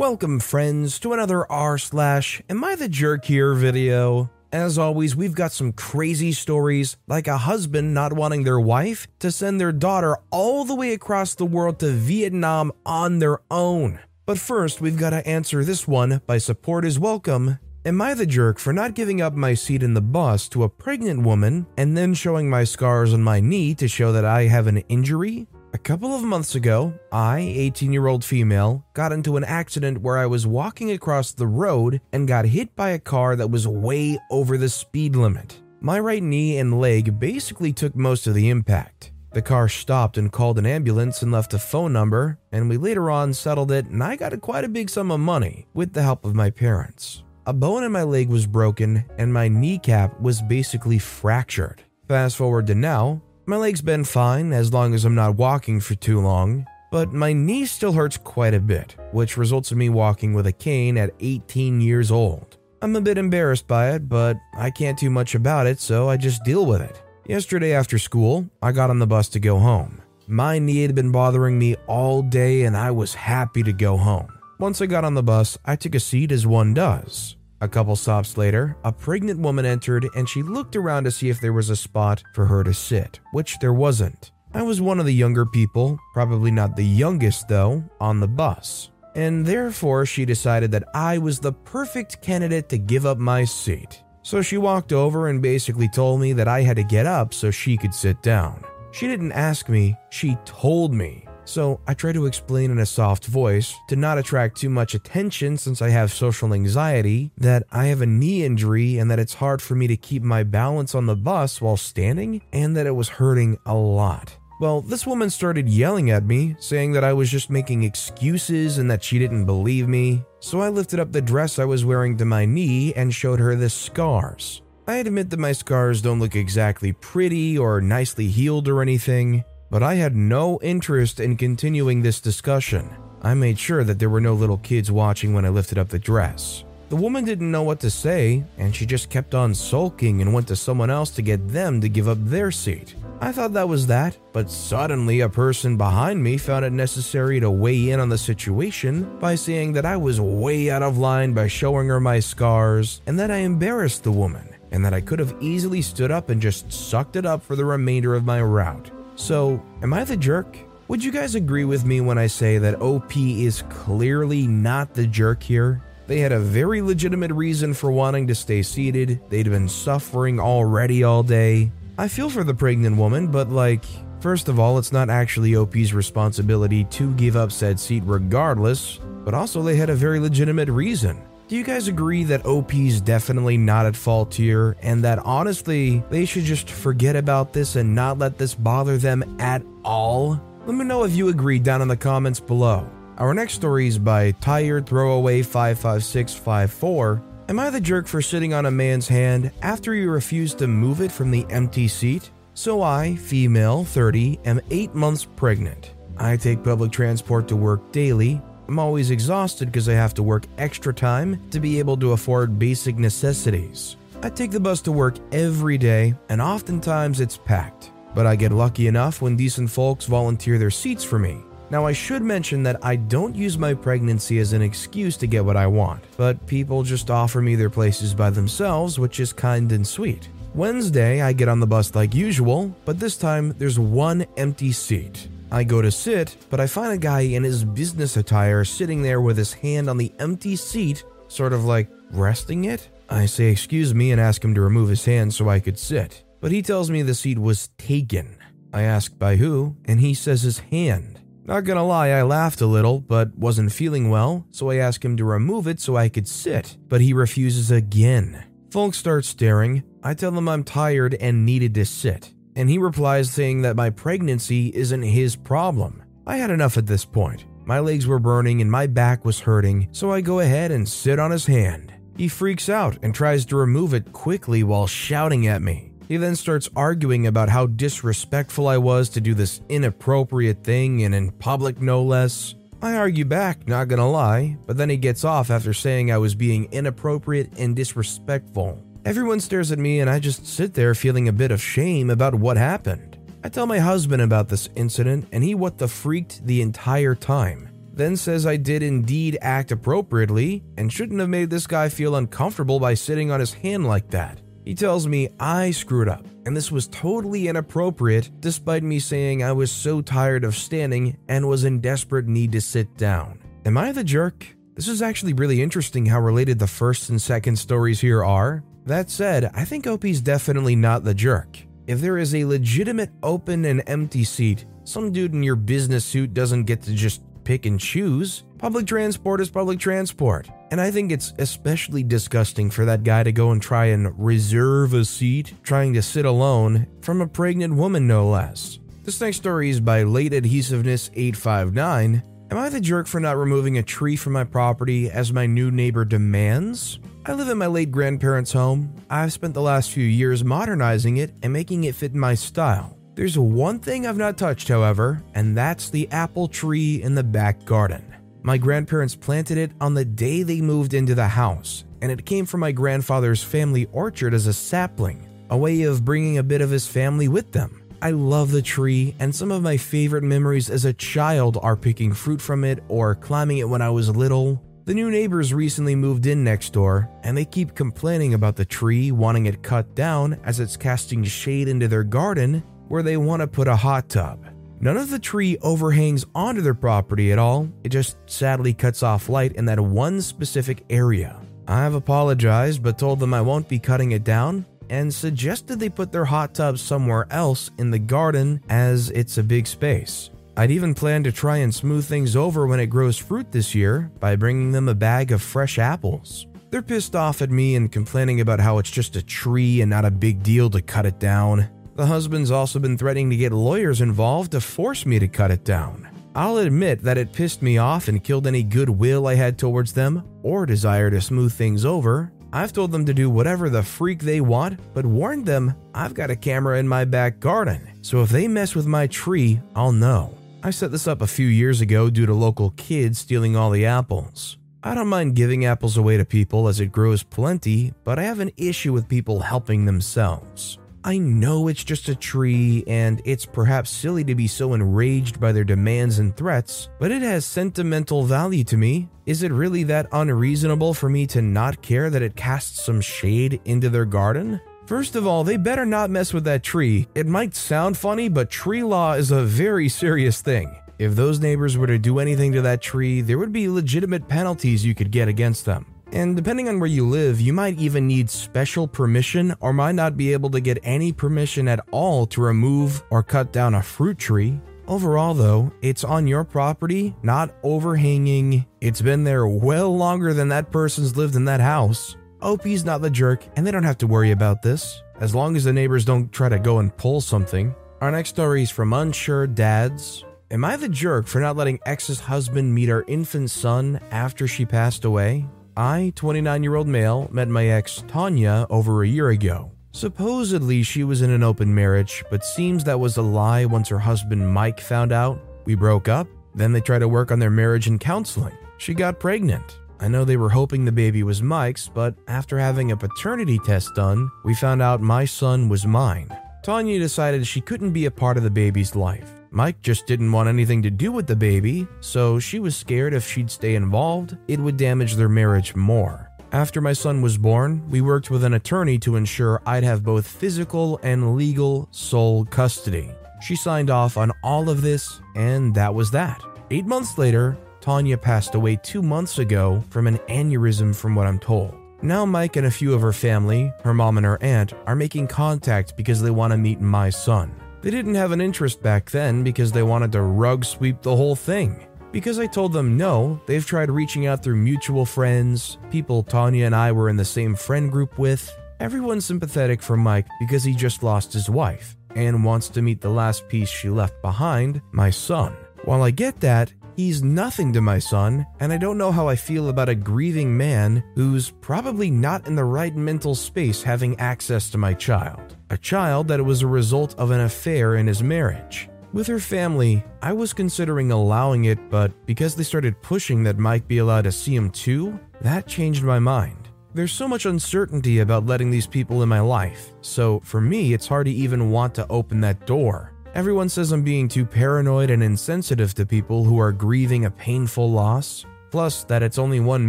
Welcome, 0.00 0.40
friends, 0.40 0.98
to 1.00 1.12
another 1.12 1.44
r 1.52 1.76
slash 1.76 2.40
Am 2.48 2.64
I 2.64 2.74
the 2.74 2.88
Jerk 2.88 3.26
Here 3.26 3.52
video. 3.52 4.30
As 4.50 4.78
always, 4.78 5.14
we've 5.14 5.34
got 5.34 5.52
some 5.52 5.74
crazy 5.74 6.32
stories, 6.32 6.96
like 7.06 7.28
a 7.28 7.36
husband 7.36 7.92
not 7.92 8.14
wanting 8.14 8.44
their 8.44 8.58
wife 8.58 9.06
to 9.18 9.30
send 9.30 9.60
their 9.60 9.72
daughter 9.72 10.16
all 10.30 10.64
the 10.64 10.74
way 10.74 10.94
across 10.94 11.34
the 11.34 11.44
world 11.44 11.78
to 11.80 11.90
Vietnam 11.90 12.72
on 12.86 13.18
their 13.18 13.40
own. 13.50 14.00
But 14.24 14.38
first, 14.38 14.80
we've 14.80 14.96
got 14.96 15.10
to 15.10 15.26
answer 15.28 15.64
this 15.64 15.86
one 15.86 16.22
by 16.26 16.38
support 16.38 16.86
is 16.86 16.98
welcome. 16.98 17.58
Am 17.84 18.00
I 18.00 18.14
the 18.14 18.24
jerk 18.24 18.58
for 18.58 18.72
not 18.72 18.94
giving 18.94 19.20
up 19.20 19.34
my 19.34 19.52
seat 19.52 19.82
in 19.82 19.92
the 19.92 20.00
bus 20.00 20.48
to 20.48 20.62
a 20.62 20.70
pregnant 20.70 21.24
woman 21.24 21.66
and 21.76 21.94
then 21.94 22.14
showing 22.14 22.48
my 22.48 22.64
scars 22.64 23.12
on 23.12 23.22
my 23.22 23.40
knee 23.40 23.74
to 23.74 23.86
show 23.86 24.12
that 24.12 24.24
I 24.24 24.44
have 24.44 24.66
an 24.66 24.78
injury? 24.88 25.46
A 25.72 25.78
couple 25.78 26.12
of 26.12 26.24
months 26.24 26.56
ago, 26.56 26.92
I, 27.12 27.38
18 27.38 27.92
year 27.92 28.08
old 28.08 28.24
female, 28.24 28.84
got 28.92 29.12
into 29.12 29.36
an 29.36 29.44
accident 29.44 29.98
where 29.98 30.18
I 30.18 30.26
was 30.26 30.44
walking 30.44 30.90
across 30.90 31.30
the 31.30 31.46
road 31.46 32.00
and 32.12 32.26
got 32.26 32.44
hit 32.44 32.74
by 32.74 32.90
a 32.90 32.98
car 32.98 33.36
that 33.36 33.52
was 33.52 33.68
way 33.68 34.18
over 34.32 34.58
the 34.58 34.68
speed 34.68 35.14
limit. 35.14 35.60
My 35.80 36.00
right 36.00 36.22
knee 36.22 36.58
and 36.58 36.80
leg 36.80 37.20
basically 37.20 37.72
took 37.72 37.94
most 37.94 38.26
of 38.26 38.34
the 38.34 38.50
impact. 38.50 39.12
The 39.32 39.42
car 39.42 39.68
stopped 39.68 40.18
and 40.18 40.32
called 40.32 40.58
an 40.58 40.66
ambulance 40.66 41.22
and 41.22 41.30
left 41.30 41.54
a 41.54 41.58
phone 41.60 41.92
number, 41.92 42.40
and 42.50 42.68
we 42.68 42.76
later 42.76 43.08
on 43.08 43.32
settled 43.32 43.70
it, 43.70 43.86
and 43.86 44.02
I 44.02 44.16
got 44.16 44.32
a 44.32 44.38
quite 44.38 44.64
a 44.64 44.68
big 44.68 44.90
sum 44.90 45.12
of 45.12 45.20
money 45.20 45.68
with 45.72 45.92
the 45.92 46.02
help 46.02 46.24
of 46.24 46.34
my 46.34 46.50
parents. 46.50 47.22
A 47.46 47.52
bone 47.52 47.84
in 47.84 47.92
my 47.92 48.02
leg 48.02 48.28
was 48.28 48.44
broken, 48.44 49.04
and 49.18 49.32
my 49.32 49.46
kneecap 49.46 50.20
was 50.20 50.42
basically 50.42 50.98
fractured. 50.98 51.84
Fast 52.08 52.36
forward 52.36 52.66
to 52.66 52.74
now, 52.74 53.22
my 53.46 53.56
leg's 53.56 53.82
been 53.82 54.04
fine 54.04 54.52
as 54.52 54.72
long 54.72 54.94
as 54.94 55.04
I'm 55.04 55.14
not 55.14 55.36
walking 55.36 55.80
for 55.80 55.94
too 55.94 56.20
long, 56.20 56.66
but 56.90 57.12
my 57.12 57.32
knee 57.32 57.64
still 57.66 57.92
hurts 57.92 58.16
quite 58.16 58.54
a 58.54 58.60
bit, 58.60 58.96
which 59.12 59.36
results 59.36 59.72
in 59.72 59.78
me 59.78 59.88
walking 59.88 60.34
with 60.34 60.46
a 60.46 60.52
cane 60.52 60.98
at 60.98 61.14
18 61.20 61.80
years 61.80 62.10
old. 62.10 62.58
I'm 62.82 62.96
a 62.96 63.00
bit 63.00 63.18
embarrassed 63.18 63.66
by 63.66 63.92
it, 63.92 64.08
but 64.08 64.36
I 64.54 64.70
can't 64.70 64.98
do 64.98 65.10
much 65.10 65.34
about 65.34 65.66
it, 65.66 65.80
so 65.80 66.08
I 66.08 66.16
just 66.16 66.44
deal 66.44 66.64
with 66.66 66.80
it. 66.80 67.02
Yesterday 67.26 67.72
after 67.74 67.98
school, 67.98 68.48
I 68.62 68.72
got 68.72 68.90
on 68.90 68.98
the 68.98 69.06
bus 69.06 69.28
to 69.30 69.40
go 69.40 69.58
home. 69.58 70.02
My 70.26 70.58
knee 70.58 70.82
had 70.82 70.94
been 70.94 71.12
bothering 71.12 71.58
me 71.58 71.76
all 71.86 72.22
day, 72.22 72.62
and 72.62 72.76
I 72.76 72.90
was 72.90 73.14
happy 73.14 73.62
to 73.64 73.72
go 73.72 73.96
home. 73.96 74.32
Once 74.58 74.80
I 74.80 74.86
got 74.86 75.04
on 75.04 75.14
the 75.14 75.22
bus, 75.22 75.58
I 75.64 75.76
took 75.76 75.94
a 75.94 76.00
seat 76.00 76.32
as 76.32 76.46
one 76.46 76.74
does. 76.74 77.36
A 77.62 77.68
couple 77.68 77.94
stops 77.94 78.38
later, 78.38 78.76
a 78.84 78.92
pregnant 78.92 79.38
woman 79.38 79.66
entered 79.66 80.08
and 80.16 80.26
she 80.26 80.42
looked 80.42 80.76
around 80.76 81.04
to 81.04 81.10
see 81.10 81.28
if 81.28 81.40
there 81.40 81.52
was 81.52 81.68
a 81.68 81.76
spot 81.76 82.22
for 82.34 82.46
her 82.46 82.64
to 82.64 82.72
sit, 82.72 83.20
which 83.32 83.58
there 83.58 83.74
wasn't. 83.74 84.32
I 84.54 84.62
was 84.62 84.80
one 84.80 84.98
of 84.98 85.06
the 85.06 85.14
younger 85.14 85.44
people, 85.44 85.98
probably 86.14 86.50
not 86.50 86.74
the 86.74 86.84
youngest 86.84 87.48
though, 87.48 87.84
on 88.00 88.18
the 88.18 88.28
bus. 88.28 88.90
And 89.14 89.44
therefore, 89.44 90.06
she 90.06 90.24
decided 90.24 90.70
that 90.72 90.88
I 90.94 91.18
was 91.18 91.38
the 91.38 91.52
perfect 91.52 92.22
candidate 92.22 92.68
to 92.70 92.78
give 92.78 93.04
up 93.04 93.18
my 93.18 93.44
seat. 93.44 94.02
So 94.22 94.40
she 94.40 94.56
walked 94.56 94.92
over 94.92 95.28
and 95.28 95.42
basically 95.42 95.88
told 95.88 96.20
me 96.20 96.32
that 96.34 96.48
I 96.48 96.62
had 96.62 96.76
to 96.76 96.84
get 96.84 97.06
up 97.06 97.34
so 97.34 97.50
she 97.50 97.76
could 97.76 97.94
sit 97.94 98.22
down. 98.22 98.64
She 98.92 99.06
didn't 99.06 99.32
ask 99.32 99.68
me, 99.68 99.96
she 100.10 100.36
told 100.44 100.94
me. 100.94 101.26
So 101.44 101.80
I 101.86 101.94
try 101.94 102.12
to 102.12 102.26
explain 102.26 102.70
in 102.70 102.78
a 102.78 102.86
soft 102.86 103.26
voice 103.26 103.74
to 103.88 103.96
not 103.96 104.18
attract 104.18 104.58
too 104.58 104.70
much 104.70 104.94
attention 104.94 105.56
since 105.56 105.82
I 105.82 105.88
have 105.88 106.12
social 106.12 106.54
anxiety 106.54 107.32
that 107.38 107.64
I 107.72 107.86
have 107.86 108.02
a 108.02 108.06
knee 108.06 108.44
injury 108.44 108.98
and 108.98 109.10
that 109.10 109.18
it's 109.18 109.34
hard 109.34 109.60
for 109.60 109.74
me 109.74 109.86
to 109.88 109.96
keep 109.96 110.22
my 110.22 110.42
balance 110.42 110.94
on 110.94 111.06
the 111.06 111.16
bus 111.16 111.60
while 111.60 111.76
standing 111.76 112.42
and 112.52 112.76
that 112.76 112.86
it 112.86 112.94
was 112.94 113.08
hurting 113.08 113.58
a 113.66 113.74
lot. 113.74 114.36
Well, 114.60 114.82
this 114.82 115.06
woman 115.06 115.30
started 115.30 115.70
yelling 115.70 116.10
at 116.10 116.26
me, 116.26 116.54
saying 116.58 116.92
that 116.92 117.02
I 117.02 117.14
was 117.14 117.30
just 117.30 117.48
making 117.48 117.82
excuses 117.82 118.76
and 118.76 118.90
that 118.90 119.02
she 119.02 119.18
didn't 119.18 119.46
believe 119.46 119.88
me. 119.88 120.22
So 120.40 120.60
I 120.60 120.68
lifted 120.68 121.00
up 121.00 121.12
the 121.12 121.22
dress 121.22 121.58
I 121.58 121.64
was 121.64 121.86
wearing 121.86 122.18
to 122.18 122.26
my 122.26 122.44
knee 122.44 122.92
and 122.92 123.12
showed 123.12 123.40
her 123.40 123.56
the 123.56 123.70
scars. 123.70 124.60
I 124.86 124.96
admit 124.96 125.30
that 125.30 125.38
my 125.38 125.52
scars 125.52 126.02
don't 126.02 126.20
look 126.20 126.36
exactly 126.36 126.92
pretty 126.92 127.56
or 127.56 127.80
nicely 127.80 128.26
healed 128.26 128.68
or 128.68 128.82
anything, 128.82 129.44
but 129.70 129.82
I 129.82 129.94
had 129.94 130.16
no 130.16 130.58
interest 130.62 131.20
in 131.20 131.36
continuing 131.36 132.02
this 132.02 132.20
discussion. 132.20 132.90
I 133.22 133.34
made 133.34 133.58
sure 133.58 133.84
that 133.84 133.98
there 133.98 134.10
were 134.10 134.20
no 134.20 134.34
little 134.34 134.58
kids 134.58 134.90
watching 134.90 135.32
when 135.32 135.44
I 135.44 135.50
lifted 135.50 135.78
up 135.78 135.88
the 135.88 135.98
dress. 135.98 136.64
The 136.88 136.96
woman 136.96 137.24
didn't 137.24 137.52
know 137.52 137.62
what 137.62 137.78
to 137.80 137.90
say, 137.90 138.42
and 138.58 138.74
she 138.74 138.84
just 138.84 139.10
kept 139.10 139.32
on 139.32 139.54
sulking 139.54 140.20
and 140.20 140.34
went 140.34 140.48
to 140.48 140.56
someone 140.56 140.90
else 140.90 141.10
to 141.10 141.22
get 141.22 141.46
them 141.48 141.80
to 141.82 141.88
give 141.88 142.08
up 142.08 142.18
their 142.20 142.50
seat. 142.50 142.96
I 143.20 143.30
thought 143.30 143.52
that 143.52 143.68
was 143.68 143.86
that, 143.86 144.18
but 144.32 144.50
suddenly 144.50 145.20
a 145.20 145.28
person 145.28 145.76
behind 145.76 146.20
me 146.20 146.36
found 146.36 146.64
it 146.64 146.72
necessary 146.72 147.38
to 147.38 147.48
weigh 147.48 147.90
in 147.90 148.00
on 148.00 148.08
the 148.08 148.18
situation 148.18 149.18
by 149.20 149.36
saying 149.36 149.74
that 149.74 149.86
I 149.86 149.96
was 149.96 150.20
way 150.20 150.68
out 150.68 150.82
of 150.82 150.98
line 150.98 151.32
by 151.32 151.46
showing 151.46 151.86
her 151.86 152.00
my 152.00 152.18
scars 152.18 153.02
and 153.06 153.16
that 153.20 153.30
I 153.30 153.36
embarrassed 153.36 154.02
the 154.02 154.10
woman, 154.10 154.48
and 154.72 154.84
that 154.84 154.94
I 154.94 155.00
could 155.00 155.20
have 155.20 155.36
easily 155.40 155.82
stood 155.82 156.10
up 156.10 156.28
and 156.28 156.42
just 156.42 156.72
sucked 156.72 157.14
it 157.14 157.24
up 157.24 157.44
for 157.44 157.54
the 157.54 157.64
remainder 157.64 158.16
of 158.16 158.24
my 158.24 158.42
route. 158.42 158.90
So, 159.20 159.62
am 159.82 159.92
I 159.92 160.04
the 160.04 160.16
jerk? 160.16 160.56
Would 160.88 161.04
you 161.04 161.12
guys 161.12 161.34
agree 161.34 161.66
with 161.66 161.84
me 161.84 162.00
when 162.00 162.16
I 162.16 162.26
say 162.26 162.56
that 162.56 162.80
OP 162.80 163.14
is 163.18 163.62
clearly 163.68 164.46
not 164.46 164.94
the 164.94 165.06
jerk 165.06 165.42
here? 165.42 165.84
They 166.06 166.20
had 166.20 166.32
a 166.32 166.40
very 166.40 166.80
legitimate 166.80 167.30
reason 167.30 167.74
for 167.74 167.92
wanting 167.92 168.26
to 168.28 168.34
stay 168.34 168.62
seated, 168.62 169.20
they'd 169.28 169.50
been 169.50 169.68
suffering 169.68 170.40
already 170.40 171.04
all 171.04 171.22
day. 171.22 171.70
I 171.98 172.08
feel 172.08 172.30
for 172.30 172.44
the 172.44 172.54
pregnant 172.54 172.96
woman, 172.96 173.26
but 173.26 173.50
like, 173.50 173.84
first 174.20 174.48
of 174.48 174.58
all, 174.58 174.78
it's 174.78 174.90
not 174.90 175.10
actually 175.10 175.54
OP's 175.54 175.92
responsibility 175.92 176.84
to 176.84 177.12
give 177.16 177.36
up 177.36 177.52
said 177.52 177.78
seat 177.78 178.02
regardless, 178.06 179.00
but 179.22 179.34
also 179.34 179.60
they 179.60 179.76
had 179.76 179.90
a 179.90 179.94
very 179.94 180.18
legitimate 180.18 180.70
reason. 180.70 181.22
Do 181.50 181.56
you 181.56 181.64
guys 181.64 181.88
agree 181.88 182.22
that 182.24 182.46
OP's 182.46 183.00
definitely 183.00 183.56
not 183.56 183.84
at 183.84 183.96
fault 183.96 184.32
here 184.32 184.76
and 184.82 185.02
that 185.02 185.18
honestly 185.18 186.00
they 186.08 186.24
should 186.24 186.44
just 186.44 186.70
forget 186.70 187.16
about 187.16 187.52
this 187.52 187.74
and 187.74 187.92
not 187.92 188.18
let 188.18 188.38
this 188.38 188.54
bother 188.54 188.98
them 188.98 189.24
at 189.40 189.60
all? 189.84 190.40
Let 190.66 190.76
me 190.76 190.84
know 190.84 191.02
if 191.02 191.12
you 191.16 191.28
agree 191.28 191.58
down 191.58 191.82
in 191.82 191.88
the 191.88 191.96
comments 191.96 192.38
below. 192.38 192.88
Our 193.18 193.34
next 193.34 193.54
story 193.54 193.88
is 193.88 193.98
by 193.98 194.30
Tired 194.30 194.86
Throwaway 194.86 195.42
55654. 195.42 197.22
Am 197.48 197.58
I 197.58 197.68
the 197.70 197.80
jerk 197.80 198.06
for 198.06 198.22
sitting 198.22 198.54
on 198.54 198.66
a 198.66 198.70
man's 198.70 199.08
hand 199.08 199.50
after 199.60 199.92
he 199.92 200.04
refused 200.04 200.58
to 200.58 200.68
move 200.68 201.00
it 201.00 201.10
from 201.10 201.32
the 201.32 201.44
empty 201.50 201.88
seat? 201.88 202.30
So 202.54 202.80
I, 202.80 203.16
female, 203.16 203.82
30, 203.82 204.38
am 204.44 204.60
8 204.70 204.94
months 204.94 205.24
pregnant. 205.24 205.94
I 206.16 206.36
take 206.36 206.62
public 206.62 206.92
transport 206.92 207.48
to 207.48 207.56
work 207.56 207.90
daily 207.90 208.40
I'm 208.70 208.78
always 208.78 209.10
exhausted 209.10 209.66
because 209.66 209.88
I 209.88 209.94
have 209.94 210.14
to 210.14 210.22
work 210.22 210.46
extra 210.56 210.94
time 210.94 211.42
to 211.50 211.58
be 211.58 211.80
able 211.80 211.96
to 211.96 212.12
afford 212.12 212.56
basic 212.56 212.96
necessities. 212.98 213.96
I 214.22 214.30
take 214.30 214.52
the 214.52 214.60
bus 214.60 214.80
to 214.82 214.92
work 214.92 215.16
every 215.32 215.76
day, 215.76 216.14
and 216.28 216.40
oftentimes 216.40 217.18
it's 217.18 217.36
packed. 217.36 217.90
But 218.14 218.26
I 218.26 218.36
get 218.36 218.52
lucky 218.52 218.86
enough 218.86 219.20
when 219.20 219.36
decent 219.36 219.72
folks 219.72 220.04
volunteer 220.04 220.56
their 220.56 220.70
seats 220.70 221.02
for 221.02 221.18
me. 221.18 221.38
Now, 221.70 221.84
I 221.84 221.90
should 221.90 222.22
mention 222.22 222.62
that 222.62 222.78
I 222.84 222.94
don't 222.94 223.34
use 223.34 223.58
my 223.58 223.74
pregnancy 223.74 224.38
as 224.38 224.52
an 224.52 224.62
excuse 224.62 225.16
to 225.16 225.26
get 225.26 225.44
what 225.44 225.56
I 225.56 225.66
want, 225.66 226.04
but 226.16 226.46
people 226.46 226.84
just 226.84 227.10
offer 227.10 227.42
me 227.42 227.56
their 227.56 227.70
places 227.70 228.14
by 228.14 228.30
themselves, 228.30 229.00
which 229.00 229.18
is 229.18 229.32
kind 229.32 229.72
and 229.72 229.84
sweet. 229.84 230.28
Wednesday, 230.54 231.22
I 231.22 231.32
get 231.32 231.48
on 231.48 231.58
the 231.58 231.66
bus 231.66 231.96
like 231.96 232.14
usual, 232.14 232.72
but 232.84 233.00
this 233.00 233.16
time 233.16 233.52
there's 233.58 233.80
one 233.80 234.26
empty 234.36 234.70
seat. 234.70 235.26
I 235.52 235.64
go 235.64 235.82
to 235.82 235.90
sit, 235.90 236.36
but 236.48 236.60
I 236.60 236.66
find 236.68 236.92
a 236.92 236.98
guy 236.98 237.20
in 237.20 237.42
his 237.42 237.64
business 237.64 238.16
attire 238.16 238.64
sitting 238.64 239.02
there 239.02 239.20
with 239.20 239.36
his 239.36 239.52
hand 239.52 239.90
on 239.90 239.96
the 239.96 240.12
empty 240.20 240.54
seat, 240.54 241.02
sort 241.26 241.52
of 241.52 241.64
like 241.64 241.90
resting 242.12 242.66
it. 242.66 242.88
I 243.08 243.26
say 243.26 243.46
excuse 243.46 243.92
me 243.92 244.12
and 244.12 244.20
ask 244.20 244.44
him 244.44 244.54
to 244.54 244.60
remove 244.60 244.88
his 244.88 245.04
hand 245.04 245.34
so 245.34 245.48
I 245.48 245.58
could 245.58 245.78
sit, 245.78 246.22
but 246.40 246.52
he 246.52 246.62
tells 246.62 246.90
me 246.90 247.02
the 247.02 247.14
seat 247.14 247.38
was 247.38 247.68
taken. 247.78 248.36
I 248.72 248.82
ask 248.82 249.18
by 249.18 249.36
who, 249.36 249.76
and 249.86 249.98
he 249.98 250.14
says 250.14 250.42
his 250.42 250.60
hand. 250.60 251.20
Not 251.44 251.64
gonna 251.64 251.84
lie, 251.84 252.10
I 252.10 252.22
laughed 252.22 252.60
a 252.60 252.66
little, 252.66 253.00
but 253.00 253.36
wasn't 253.36 253.72
feeling 253.72 254.08
well, 254.08 254.46
so 254.52 254.70
I 254.70 254.76
ask 254.76 255.04
him 255.04 255.16
to 255.16 255.24
remove 255.24 255.66
it 255.66 255.80
so 255.80 255.96
I 255.96 256.08
could 256.08 256.28
sit, 256.28 256.76
but 256.86 257.00
he 257.00 257.12
refuses 257.12 257.72
again. 257.72 258.44
Folks 258.70 258.98
start 258.98 259.24
staring. 259.24 259.82
I 260.04 260.14
tell 260.14 260.30
them 260.30 260.48
I'm 260.48 260.62
tired 260.62 261.14
and 261.14 261.44
needed 261.44 261.74
to 261.74 261.84
sit 261.84 262.32
and 262.56 262.68
he 262.68 262.78
replies 262.78 263.30
saying 263.30 263.62
that 263.62 263.76
my 263.76 263.90
pregnancy 263.90 264.68
isn't 264.74 265.02
his 265.02 265.36
problem. 265.36 266.02
I 266.26 266.36
had 266.36 266.50
enough 266.50 266.76
at 266.76 266.86
this 266.86 267.04
point. 267.04 267.44
My 267.64 267.78
legs 267.80 268.06
were 268.06 268.18
burning 268.18 268.60
and 268.60 268.70
my 268.70 268.86
back 268.86 269.24
was 269.24 269.40
hurting, 269.40 269.88
so 269.92 270.10
I 270.10 270.20
go 270.20 270.40
ahead 270.40 270.70
and 270.70 270.88
sit 270.88 271.18
on 271.18 271.30
his 271.30 271.46
hand. 271.46 271.92
He 272.16 272.28
freaks 272.28 272.68
out 272.68 272.98
and 273.02 273.14
tries 273.14 273.44
to 273.46 273.56
remove 273.56 273.94
it 273.94 274.12
quickly 274.12 274.62
while 274.62 274.86
shouting 274.86 275.46
at 275.46 275.62
me. 275.62 275.92
He 276.08 276.16
then 276.16 276.34
starts 276.34 276.68
arguing 276.74 277.28
about 277.28 277.48
how 277.48 277.66
disrespectful 277.66 278.66
I 278.66 278.78
was 278.78 279.08
to 279.10 279.20
do 279.20 279.32
this 279.32 279.60
inappropriate 279.68 280.64
thing 280.64 281.04
and 281.04 281.14
in 281.14 281.30
public, 281.30 281.80
no 281.80 282.02
less. 282.02 282.56
I 282.82 282.96
argue 282.96 283.24
back, 283.24 283.68
not 283.68 283.88
gonna 283.88 284.10
lie, 284.10 284.56
but 284.66 284.76
then 284.76 284.90
he 284.90 284.96
gets 284.96 285.24
off 285.24 285.50
after 285.50 285.72
saying 285.72 286.10
I 286.10 286.18
was 286.18 286.34
being 286.34 286.64
inappropriate 286.72 287.52
and 287.58 287.76
disrespectful. 287.76 288.82
Everyone 289.02 289.40
stares 289.40 289.72
at 289.72 289.78
me 289.78 290.00
and 290.00 290.10
I 290.10 290.18
just 290.18 290.46
sit 290.46 290.74
there 290.74 290.94
feeling 290.94 291.26
a 291.26 291.32
bit 291.32 291.50
of 291.50 291.62
shame 291.62 292.10
about 292.10 292.34
what 292.34 292.58
happened. 292.58 293.16
I 293.42 293.48
tell 293.48 293.64
my 293.64 293.78
husband 293.78 294.20
about 294.20 294.50
this 294.50 294.68
incident 294.76 295.26
and 295.32 295.42
he 295.42 295.54
what 295.54 295.78
the 295.78 295.88
freaked 295.88 296.46
the 296.46 296.60
entire 296.60 297.14
time. 297.14 297.70
Then 297.94 298.14
says 298.14 298.44
I 298.44 298.58
did 298.58 298.82
indeed 298.82 299.38
act 299.40 299.72
appropriately 299.72 300.62
and 300.76 300.92
shouldn't 300.92 301.18
have 301.18 301.30
made 301.30 301.48
this 301.48 301.66
guy 301.66 301.88
feel 301.88 302.16
uncomfortable 302.16 302.78
by 302.78 302.92
sitting 302.92 303.30
on 303.30 303.40
his 303.40 303.54
hand 303.54 303.86
like 303.86 304.10
that. 304.10 304.42
He 304.66 304.74
tells 304.74 305.06
me 305.06 305.30
I 305.40 305.70
screwed 305.70 306.08
up 306.08 306.26
and 306.44 306.54
this 306.54 306.70
was 306.70 306.86
totally 306.88 307.48
inappropriate 307.48 308.30
despite 308.40 308.82
me 308.82 308.98
saying 308.98 309.42
I 309.42 309.52
was 309.52 309.72
so 309.72 310.02
tired 310.02 310.44
of 310.44 310.54
standing 310.54 311.16
and 311.26 311.48
was 311.48 311.64
in 311.64 311.80
desperate 311.80 312.26
need 312.26 312.52
to 312.52 312.60
sit 312.60 312.98
down. 312.98 313.42
Am 313.64 313.78
I 313.78 313.92
the 313.92 314.04
jerk? 314.04 314.46
This 314.74 314.88
is 314.88 315.00
actually 315.00 315.32
really 315.32 315.62
interesting 315.62 316.04
how 316.04 316.20
related 316.20 316.58
the 316.58 316.66
first 316.66 317.08
and 317.08 317.20
second 317.20 317.56
stories 317.56 318.00
here 318.00 318.22
are. 318.22 318.62
That 318.90 319.08
said, 319.08 319.52
I 319.54 319.64
think 319.64 319.86
OP's 319.86 320.20
definitely 320.20 320.74
not 320.74 321.04
the 321.04 321.14
jerk. 321.14 321.60
If 321.86 322.00
there 322.00 322.18
is 322.18 322.34
a 322.34 322.44
legitimate 322.44 323.10
open 323.22 323.64
and 323.64 323.84
empty 323.86 324.24
seat, 324.24 324.66
some 324.82 325.12
dude 325.12 325.32
in 325.32 325.44
your 325.44 325.54
business 325.54 326.04
suit 326.04 326.34
doesn't 326.34 326.64
get 326.64 326.82
to 326.82 326.92
just 326.92 327.22
pick 327.44 327.66
and 327.66 327.78
choose. 327.78 328.42
Public 328.58 328.88
transport 328.88 329.40
is 329.40 329.48
public 329.48 329.78
transport. 329.78 330.50
And 330.72 330.80
I 330.80 330.90
think 330.90 331.12
it's 331.12 331.32
especially 331.38 332.02
disgusting 332.02 332.68
for 332.68 332.84
that 332.84 333.04
guy 333.04 333.22
to 333.22 333.30
go 333.30 333.52
and 333.52 333.62
try 333.62 333.84
and 333.86 334.12
reserve 334.18 334.92
a 334.92 335.04
seat, 335.04 335.54
trying 335.62 335.94
to 335.94 336.02
sit 336.02 336.24
alone, 336.24 336.88
from 337.00 337.20
a 337.20 337.28
pregnant 337.28 337.76
woman, 337.76 338.08
no 338.08 338.28
less. 338.28 338.80
This 339.04 339.20
next 339.20 339.36
story 339.36 339.70
is 339.70 339.78
by 339.78 340.02
Late 340.02 340.34
Adhesiveness 340.34 341.12
859. 341.14 342.24
Am 342.50 342.58
I 342.58 342.68
the 342.68 342.80
jerk 342.80 343.06
for 343.06 343.20
not 343.20 343.36
removing 343.36 343.78
a 343.78 343.84
tree 343.84 344.16
from 344.16 344.32
my 344.32 344.42
property 344.42 345.08
as 345.08 345.32
my 345.32 345.46
new 345.46 345.70
neighbor 345.70 346.04
demands? 346.04 346.98
I 347.26 347.34
live 347.34 347.50
in 347.50 347.58
my 347.58 347.66
late 347.66 347.90
grandparents' 347.90 348.52
home. 348.52 348.94
I've 349.10 349.32
spent 349.32 349.52
the 349.52 349.60
last 349.60 349.90
few 349.90 350.04
years 350.04 350.42
modernizing 350.42 351.18
it 351.18 351.34
and 351.42 351.52
making 351.52 351.84
it 351.84 351.94
fit 351.94 352.14
my 352.14 352.34
style. 352.34 352.96
There's 353.14 353.38
one 353.38 353.78
thing 353.78 354.06
I've 354.06 354.16
not 354.16 354.38
touched, 354.38 354.68
however, 354.68 355.22
and 355.34 355.54
that's 355.54 355.90
the 355.90 356.08
apple 356.12 356.48
tree 356.48 357.02
in 357.02 357.14
the 357.14 357.22
back 357.22 357.66
garden. 357.66 358.14
My 358.42 358.56
grandparents 358.56 359.14
planted 359.14 359.58
it 359.58 359.72
on 359.82 359.92
the 359.92 360.04
day 360.04 360.42
they 360.42 360.62
moved 360.62 360.94
into 360.94 361.14
the 361.14 361.28
house, 361.28 361.84
and 362.00 362.10
it 362.10 362.24
came 362.24 362.46
from 362.46 362.60
my 362.60 362.72
grandfather's 362.72 363.42
family 363.42 363.86
orchard 363.92 364.32
as 364.32 364.46
a 364.46 364.54
sapling, 364.54 365.28
a 365.50 365.58
way 365.58 365.82
of 365.82 366.06
bringing 366.06 366.38
a 366.38 366.42
bit 366.42 366.62
of 366.62 366.70
his 366.70 366.86
family 366.86 367.28
with 367.28 367.52
them. 367.52 367.82
I 368.00 368.12
love 368.12 368.50
the 368.50 368.62
tree, 368.62 369.14
and 369.18 369.34
some 369.34 369.50
of 369.50 369.62
my 369.62 369.76
favorite 369.76 370.24
memories 370.24 370.70
as 370.70 370.86
a 370.86 370.94
child 370.94 371.58
are 371.60 371.76
picking 371.76 372.14
fruit 372.14 372.40
from 372.40 372.64
it 372.64 372.82
or 372.88 373.14
climbing 373.14 373.58
it 373.58 373.68
when 373.68 373.82
I 373.82 373.90
was 373.90 374.08
little. 374.08 374.62
The 374.90 374.94
new 374.94 375.12
neighbors 375.12 375.54
recently 375.54 375.94
moved 375.94 376.26
in 376.26 376.42
next 376.42 376.72
door, 376.72 377.08
and 377.22 377.36
they 377.36 377.44
keep 377.44 377.76
complaining 377.76 378.34
about 378.34 378.56
the 378.56 378.64
tree, 378.64 379.12
wanting 379.12 379.46
it 379.46 379.62
cut 379.62 379.94
down 379.94 380.40
as 380.42 380.58
it's 380.58 380.76
casting 380.76 381.22
shade 381.22 381.68
into 381.68 381.86
their 381.86 382.02
garden 382.02 382.64
where 382.88 383.04
they 383.04 383.16
want 383.16 383.40
to 383.40 383.46
put 383.46 383.68
a 383.68 383.76
hot 383.76 384.08
tub. 384.08 384.44
None 384.80 384.96
of 384.96 385.08
the 385.08 385.20
tree 385.20 385.56
overhangs 385.62 386.24
onto 386.34 386.60
their 386.60 386.74
property 386.74 387.30
at 387.30 387.38
all, 387.38 387.68
it 387.84 387.90
just 387.90 388.16
sadly 388.26 388.74
cuts 388.74 389.04
off 389.04 389.28
light 389.28 389.52
in 389.52 389.64
that 389.66 389.78
one 389.78 390.20
specific 390.20 390.84
area. 390.90 391.40
I 391.68 391.84
have 391.84 391.94
apologized 391.94 392.82
but 392.82 392.98
told 392.98 393.20
them 393.20 393.32
I 393.32 393.42
won't 393.42 393.68
be 393.68 393.78
cutting 393.78 394.10
it 394.10 394.24
down 394.24 394.66
and 394.88 395.14
suggested 395.14 395.78
they 395.78 395.88
put 395.88 396.10
their 396.10 396.24
hot 396.24 396.52
tub 396.52 396.80
somewhere 396.80 397.28
else 397.30 397.70
in 397.78 397.92
the 397.92 398.00
garden 398.00 398.60
as 398.68 399.10
it's 399.10 399.38
a 399.38 399.44
big 399.44 399.68
space. 399.68 400.30
I'd 400.56 400.70
even 400.70 400.94
plan 400.94 401.22
to 401.24 401.32
try 401.32 401.58
and 401.58 401.74
smooth 401.74 402.04
things 402.04 402.36
over 402.36 402.66
when 402.66 402.80
it 402.80 402.86
grows 402.86 403.16
fruit 403.16 403.50
this 403.52 403.74
year 403.74 404.10
by 404.20 404.36
bringing 404.36 404.72
them 404.72 404.88
a 404.88 404.94
bag 404.94 405.32
of 405.32 405.42
fresh 405.42 405.78
apples. 405.78 406.46
They're 406.70 406.82
pissed 406.82 407.16
off 407.16 407.42
at 407.42 407.50
me 407.50 407.74
and 407.76 407.90
complaining 407.90 408.40
about 408.40 408.60
how 408.60 408.78
it's 408.78 408.90
just 408.90 409.16
a 409.16 409.22
tree 409.22 409.80
and 409.80 409.90
not 409.90 410.04
a 410.04 410.10
big 410.10 410.42
deal 410.42 410.70
to 410.70 410.82
cut 410.82 411.06
it 411.06 411.18
down. 411.18 411.68
The 411.96 412.06
husband's 412.06 412.50
also 412.50 412.78
been 412.78 412.96
threatening 412.96 413.30
to 413.30 413.36
get 413.36 413.52
lawyers 413.52 414.00
involved 414.00 414.52
to 414.52 414.60
force 414.60 415.04
me 415.04 415.18
to 415.18 415.28
cut 415.28 415.50
it 415.50 415.64
down. 415.64 416.08
I'll 416.34 416.58
admit 416.58 417.02
that 417.02 417.18
it 417.18 417.32
pissed 417.32 417.60
me 417.60 417.78
off 417.78 418.06
and 418.06 418.22
killed 418.22 418.46
any 418.46 418.62
goodwill 418.62 419.26
I 419.26 419.34
had 419.34 419.58
towards 419.58 419.92
them 419.92 420.22
or 420.42 420.64
desire 420.64 421.10
to 421.10 421.20
smooth 421.20 421.52
things 421.52 421.84
over. 421.84 422.32
I've 422.52 422.72
told 422.72 422.92
them 422.92 423.04
to 423.06 423.14
do 423.14 423.28
whatever 423.28 423.68
the 423.68 423.82
freak 423.82 424.20
they 424.20 424.40
want, 424.40 424.80
but 424.94 425.04
warned 425.04 425.46
them 425.46 425.74
I've 425.94 426.14
got 426.14 426.30
a 426.30 426.36
camera 426.36 426.78
in 426.78 426.88
my 426.88 427.04
back 427.04 427.40
garden, 427.40 427.98
so 428.02 428.22
if 428.22 428.30
they 428.30 428.48
mess 428.48 428.74
with 428.74 428.86
my 428.86 429.06
tree, 429.08 429.60
I'll 429.74 429.92
know. 429.92 430.34
I 430.62 430.68
set 430.68 430.92
this 430.92 431.08
up 431.08 431.22
a 431.22 431.26
few 431.26 431.46
years 431.46 431.80
ago 431.80 432.10
due 432.10 432.26
to 432.26 432.34
local 432.34 432.72
kids 432.72 433.18
stealing 433.18 433.56
all 433.56 433.70
the 433.70 433.86
apples. 433.86 434.58
I 434.82 434.94
don't 434.94 435.08
mind 435.08 435.34
giving 435.34 435.64
apples 435.64 435.96
away 435.96 436.18
to 436.18 436.24
people 436.26 436.68
as 436.68 436.80
it 436.80 436.92
grows 436.92 437.22
plenty, 437.22 437.94
but 438.04 438.18
I 438.18 438.24
have 438.24 438.40
an 438.40 438.50
issue 438.58 438.92
with 438.92 439.08
people 439.08 439.40
helping 439.40 439.86
themselves. 439.86 440.78
I 441.02 441.16
know 441.16 441.68
it's 441.68 441.82
just 441.82 442.10
a 442.10 442.14
tree, 442.14 442.84
and 442.86 443.22
it's 443.24 443.46
perhaps 443.46 443.88
silly 443.88 444.22
to 444.24 444.34
be 444.34 444.46
so 444.46 444.74
enraged 444.74 445.40
by 445.40 445.52
their 445.52 445.64
demands 445.64 446.18
and 446.18 446.36
threats, 446.36 446.90
but 446.98 447.10
it 447.10 447.22
has 447.22 447.46
sentimental 447.46 448.24
value 448.24 448.64
to 448.64 448.76
me. 448.76 449.08
Is 449.24 449.42
it 449.42 449.52
really 449.52 449.84
that 449.84 450.08
unreasonable 450.12 450.92
for 450.92 451.08
me 451.08 451.26
to 451.28 451.40
not 451.40 451.80
care 451.80 452.10
that 452.10 452.20
it 452.20 452.36
casts 452.36 452.84
some 452.84 453.00
shade 453.00 453.62
into 453.64 453.88
their 453.88 454.04
garden? 454.04 454.60
First 454.90 455.14
of 455.14 455.24
all, 455.24 455.44
they 455.44 455.56
better 455.56 455.86
not 455.86 456.10
mess 456.10 456.34
with 456.34 456.42
that 456.46 456.64
tree. 456.64 457.06
It 457.14 457.28
might 457.28 457.54
sound 457.54 457.96
funny, 457.96 458.28
but 458.28 458.50
tree 458.50 458.82
law 458.82 459.12
is 459.12 459.30
a 459.30 459.44
very 459.44 459.88
serious 459.88 460.42
thing. 460.42 460.74
If 460.98 461.14
those 461.14 461.38
neighbors 461.38 461.78
were 461.78 461.86
to 461.86 461.96
do 461.96 462.18
anything 462.18 462.50
to 462.54 462.62
that 462.62 462.82
tree, 462.82 463.20
there 463.20 463.38
would 463.38 463.52
be 463.52 463.68
legitimate 463.68 464.26
penalties 464.26 464.84
you 464.84 464.96
could 464.96 465.12
get 465.12 465.28
against 465.28 465.64
them. 465.64 465.86
And 466.10 466.34
depending 466.34 466.68
on 466.68 466.80
where 466.80 466.88
you 466.88 467.06
live, 467.06 467.40
you 467.40 467.52
might 467.52 467.78
even 467.78 468.08
need 468.08 468.28
special 468.28 468.88
permission 468.88 469.54
or 469.60 469.72
might 469.72 469.94
not 469.94 470.16
be 470.16 470.32
able 470.32 470.50
to 470.50 470.60
get 470.60 470.80
any 470.82 471.12
permission 471.12 471.68
at 471.68 471.86
all 471.92 472.26
to 472.26 472.40
remove 472.40 473.00
or 473.10 473.22
cut 473.22 473.52
down 473.52 473.76
a 473.76 473.82
fruit 473.84 474.18
tree. 474.18 474.60
Overall, 474.88 475.34
though, 475.34 475.70
it's 475.82 476.02
on 476.02 476.26
your 476.26 476.42
property, 476.42 477.14
not 477.22 477.54
overhanging. 477.62 478.66
It's 478.80 479.00
been 479.00 479.22
there 479.22 479.46
well 479.46 479.96
longer 479.96 480.34
than 480.34 480.48
that 480.48 480.72
person's 480.72 481.16
lived 481.16 481.36
in 481.36 481.44
that 481.44 481.60
house. 481.60 482.16
OP's 482.42 482.84
not 482.84 483.02
the 483.02 483.10
jerk, 483.10 483.44
and 483.56 483.66
they 483.66 483.70
don't 483.70 483.82
have 483.84 483.98
to 483.98 484.06
worry 484.06 484.30
about 484.30 484.62
this, 484.62 485.02
as 485.20 485.34
long 485.34 485.56
as 485.56 485.64
the 485.64 485.72
neighbors 485.72 486.04
don't 486.04 486.32
try 486.32 486.48
to 486.48 486.58
go 486.58 486.78
and 486.78 486.96
pull 486.96 487.20
something. 487.20 487.74
Our 488.00 488.10
next 488.10 488.30
story 488.30 488.62
is 488.62 488.70
from 488.70 488.92
Unsure 488.92 489.46
Dads. 489.46 490.24
Am 490.50 490.64
I 490.64 490.76
the 490.76 490.88
jerk 490.88 491.26
for 491.26 491.40
not 491.40 491.56
letting 491.56 491.78
ex's 491.86 492.20
husband 492.20 492.74
meet 492.74 492.90
our 492.90 493.04
infant 493.06 493.50
son 493.50 494.00
after 494.10 494.48
she 494.48 494.64
passed 494.64 495.04
away? 495.04 495.46
I, 495.76 496.12
29 496.16 496.62
year 496.62 496.74
old 496.74 496.88
male, 496.88 497.28
met 497.30 497.48
my 497.48 497.66
ex 497.66 498.02
Tanya 498.08 498.66
over 498.70 499.02
a 499.02 499.08
year 499.08 499.28
ago. 499.28 499.70
Supposedly, 499.92 500.82
she 500.82 501.04
was 501.04 501.22
in 501.22 501.30
an 501.30 501.42
open 501.42 501.74
marriage, 501.74 502.24
but 502.30 502.44
seems 502.44 502.84
that 502.84 502.98
was 502.98 503.16
a 503.16 503.22
lie 503.22 503.64
once 503.64 503.88
her 503.88 503.98
husband 503.98 504.48
Mike 504.48 504.80
found 504.80 505.12
out. 505.12 505.40
We 505.66 505.74
broke 505.74 506.08
up, 506.08 506.26
then 506.54 506.72
they 506.72 506.80
tried 506.80 507.00
to 507.00 507.08
work 507.08 507.30
on 507.30 507.38
their 507.38 507.50
marriage 507.50 507.86
in 507.86 507.98
counseling. 507.98 508.56
She 508.78 508.94
got 508.94 509.20
pregnant. 509.20 509.78
I 510.02 510.08
know 510.08 510.24
they 510.24 510.38
were 510.38 510.48
hoping 510.48 510.86
the 510.86 510.92
baby 510.92 511.22
was 511.22 511.42
Mike's, 511.42 511.86
but 511.86 512.14
after 512.26 512.58
having 512.58 512.90
a 512.90 512.96
paternity 512.96 513.58
test 513.58 513.94
done, 513.94 514.30
we 514.44 514.54
found 514.54 514.80
out 514.80 515.02
my 515.02 515.26
son 515.26 515.68
was 515.68 515.86
mine. 515.86 516.34
Tanya 516.62 516.98
decided 516.98 517.46
she 517.46 517.60
couldn't 517.60 517.92
be 517.92 518.06
a 518.06 518.10
part 518.10 518.38
of 518.38 518.42
the 518.42 518.50
baby's 518.50 518.96
life. 518.96 519.30
Mike 519.50 519.82
just 519.82 520.06
didn't 520.06 520.32
want 520.32 520.48
anything 520.48 520.82
to 520.82 520.90
do 520.90 521.12
with 521.12 521.26
the 521.26 521.36
baby, 521.36 521.86
so 522.00 522.38
she 522.38 522.58
was 522.60 522.74
scared 522.74 523.12
if 523.12 523.26
she'd 523.26 523.50
stay 523.50 523.74
involved, 523.74 524.38
it 524.48 524.58
would 524.58 524.78
damage 524.78 525.16
their 525.16 525.28
marriage 525.28 525.74
more. 525.74 526.30
After 526.52 526.80
my 526.80 526.94
son 526.94 527.20
was 527.20 527.36
born, 527.36 527.86
we 527.90 528.00
worked 528.00 528.30
with 528.30 528.42
an 528.42 528.54
attorney 528.54 528.98
to 529.00 529.16
ensure 529.16 529.60
I'd 529.66 529.84
have 529.84 530.02
both 530.02 530.26
physical 530.26 530.98
and 531.02 531.36
legal 531.36 531.88
sole 531.90 532.46
custody. 532.46 533.10
She 533.42 533.54
signed 533.54 533.90
off 533.90 534.16
on 534.16 534.32
all 534.42 534.70
of 534.70 534.80
this, 534.80 535.20
and 535.36 535.74
that 535.74 535.94
was 535.94 536.10
that. 536.12 536.42
Eight 536.70 536.86
months 536.86 537.18
later, 537.18 537.58
Tanya 537.80 538.18
passed 538.18 538.54
away 538.54 538.76
two 538.76 539.02
months 539.02 539.38
ago 539.38 539.82
from 539.90 540.06
an 540.06 540.18
aneurysm, 540.28 540.94
from 540.94 541.14
what 541.14 541.26
I'm 541.26 541.38
told. 541.38 541.74
Now, 542.02 542.24
Mike 542.24 542.56
and 542.56 542.66
a 542.66 542.70
few 542.70 542.94
of 542.94 543.02
her 543.02 543.12
family, 543.12 543.72
her 543.84 543.92
mom 543.92 544.16
and 544.16 544.24
her 544.24 544.42
aunt, 544.42 544.72
are 544.86 544.96
making 544.96 545.26
contact 545.26 545.96
because 545.96 546.22
they 546.22 546.30
want 546.30 546.52
to 546.52 546.56
meet 546.56 546.80
my 546.80 547.10
son. 547.10 547.54
They 547.82 547.90
didn't 547.90 548.14
have 548.14 548.32
an 548.32 548.40
interest 548.40 548.82
back 548.82 549.10
then 549.10 549.42
because 549.44 549.72
they 549.72 549.82
wanted 549.82 550.12
to 550.12 550.22
rug 550.22 550.64
sweep 550.64 551.02
the 551.02 551.16
whole 551.16 551.36
thing. 551.36 551.86
Because 552.12 552.38
I 552.38 552.46
told 552.46 552.72
them 552.72 552.96
no, 552.96 553.40
they've 553.46 553.64
tried 553.64 553.90
reaching 553.90 554.26
out 554.26 554.42
through 554.42 554.56
mutual 554.56 555.06
friends, 555.06 555.78
people 555.90 556.22
Tanya 556.22 556.66
and 556.66 556.74
I 556.74 556.92
were 556.92 557.08
in 557.08 557.16
the 557.16 557.24
same 557.24 557.54
friend 557.54 557.90
group 557.90 558.18
with. 558.18 558.50
Everyone's 558.80 559.26
sympathetic 559.26 559.80
for 559.80 559.96
Mike 559.96 560.26
because 560.40 560.64
he 560.64 560.74
just 560.74 561.02
lost 561.02 561.32
his 561.32 561.48
wife 561.48 561.96
and 562.14 562.44
wants 562.44 562.68
to 562.70 562.82
meet 562.82 563.00
the 563.00 563.10
last 563.10 563.48
piece 563.48 563.68
she 563.68 563.88
left 563.88 564.20
behind, 564.22 564.80
my 564.90 565.10
son. 565.10 565.54
While 565.84 566.02
I 566.02 566.10
get 566.10 566.40
that, 566.40 566.72
He's 566.96 567.22
nothing 567.22 567.72
to 567.72 567.80
my 567.80 567.98
son, 567.98 568.46
and 568.58 568.72
I 568.72 568.76
don't 568.76 568.98
know 568.98 569.12
how 569.12 569.28
I 569.28 569.36
feel 569.36 569.68
about 569.68 569.88
a 569.88 569.94
grieving 569.94 570.56
man 570.56 571.02
who's 571.14 571.50
probably 571.50 572.10
not 572.10 572.46
in 572.46 572.54
the 572.54 572.64
right 572.64 572.94
mental 572.94 573.34
space 573.34 573.82
having 573.82 574.18
access 574.18 574.70
to 574.70 574.78
my 574.78 574.94
child. 574.94 575.56
A 575.70 575.78
child 575.78 576.28
that 576.28 576.44
was 576.44 576.62
a 576.62 576.66
result 576.66 577.14
of 577.18 577.30
an 577.30 577.40
affair 577.40 577.96
in 577.96 578.06
his 578.06 578.22
marriage. 578.22 578.88
With 579.12 579.26
her 579.26 579.40
family, 579.40 580.04
I 580.22 580.32
was 580.32 580.52
considering 580.52 581.10
allowing 581.10 581.64
it, 581.64 581.90
but 581.90 582.12
because 582.26 582.54
they 582.54 582.62
started 582.62 583.00
pushing 583.02 583.42
that 583.44 583.58
Mike 583.58 583.88
be 583.88 583.98
allowed 583.98 584.22
to 584.22 584.32
see 584.32 584.54
him 584.54 584.70
too, 584.70 585.18
that 585.40 585.66
changed 585.66 586.04
my 586.04 586.18
mind. 586.18 586.68
There's 586.92 587.12
so 587.12 587.28
much 587.28 587.46
uncertainty 587.46 588.18
about 588.18 588.46
letting 588.46 588.70
these 588.70 588.86
people 588.86 589.22
in 589.22 589.28
my 589.28 589.40
life, 589.40 589.92
so 590.00 590.40
for 590.40 590.60
me, 590.60 590.92
it's 590.92 591.06
hard 591.06 591.26
to 591.26 591.32
even 591.32 591.70
want 591.70 591.94
to 591.94 592.06
open 592.08 592.40
that 592.40 592.66
door. 592.66 593.12
Everyone 593.32 593.68
says 593.68 593.92
I'm 593.92 594.02
being 594.02 594.26
too 594.26 594.44
paranoid 594.44 595.08
and 595.08 595.22
insensitive 595.22 595.94
to 595.94 596.04
people 596.04 596.42
who 596.42 596.58
are 596.58 596.72
grieving 596.72 597.26
a 597.26 597.30
painful 597.30 597.88
loss, 597.88 598.44
plus, 598.72 599.04
that 599.04 599.22
it's 599.22 599.38
only 599.38 599.60
one 599.60 599.88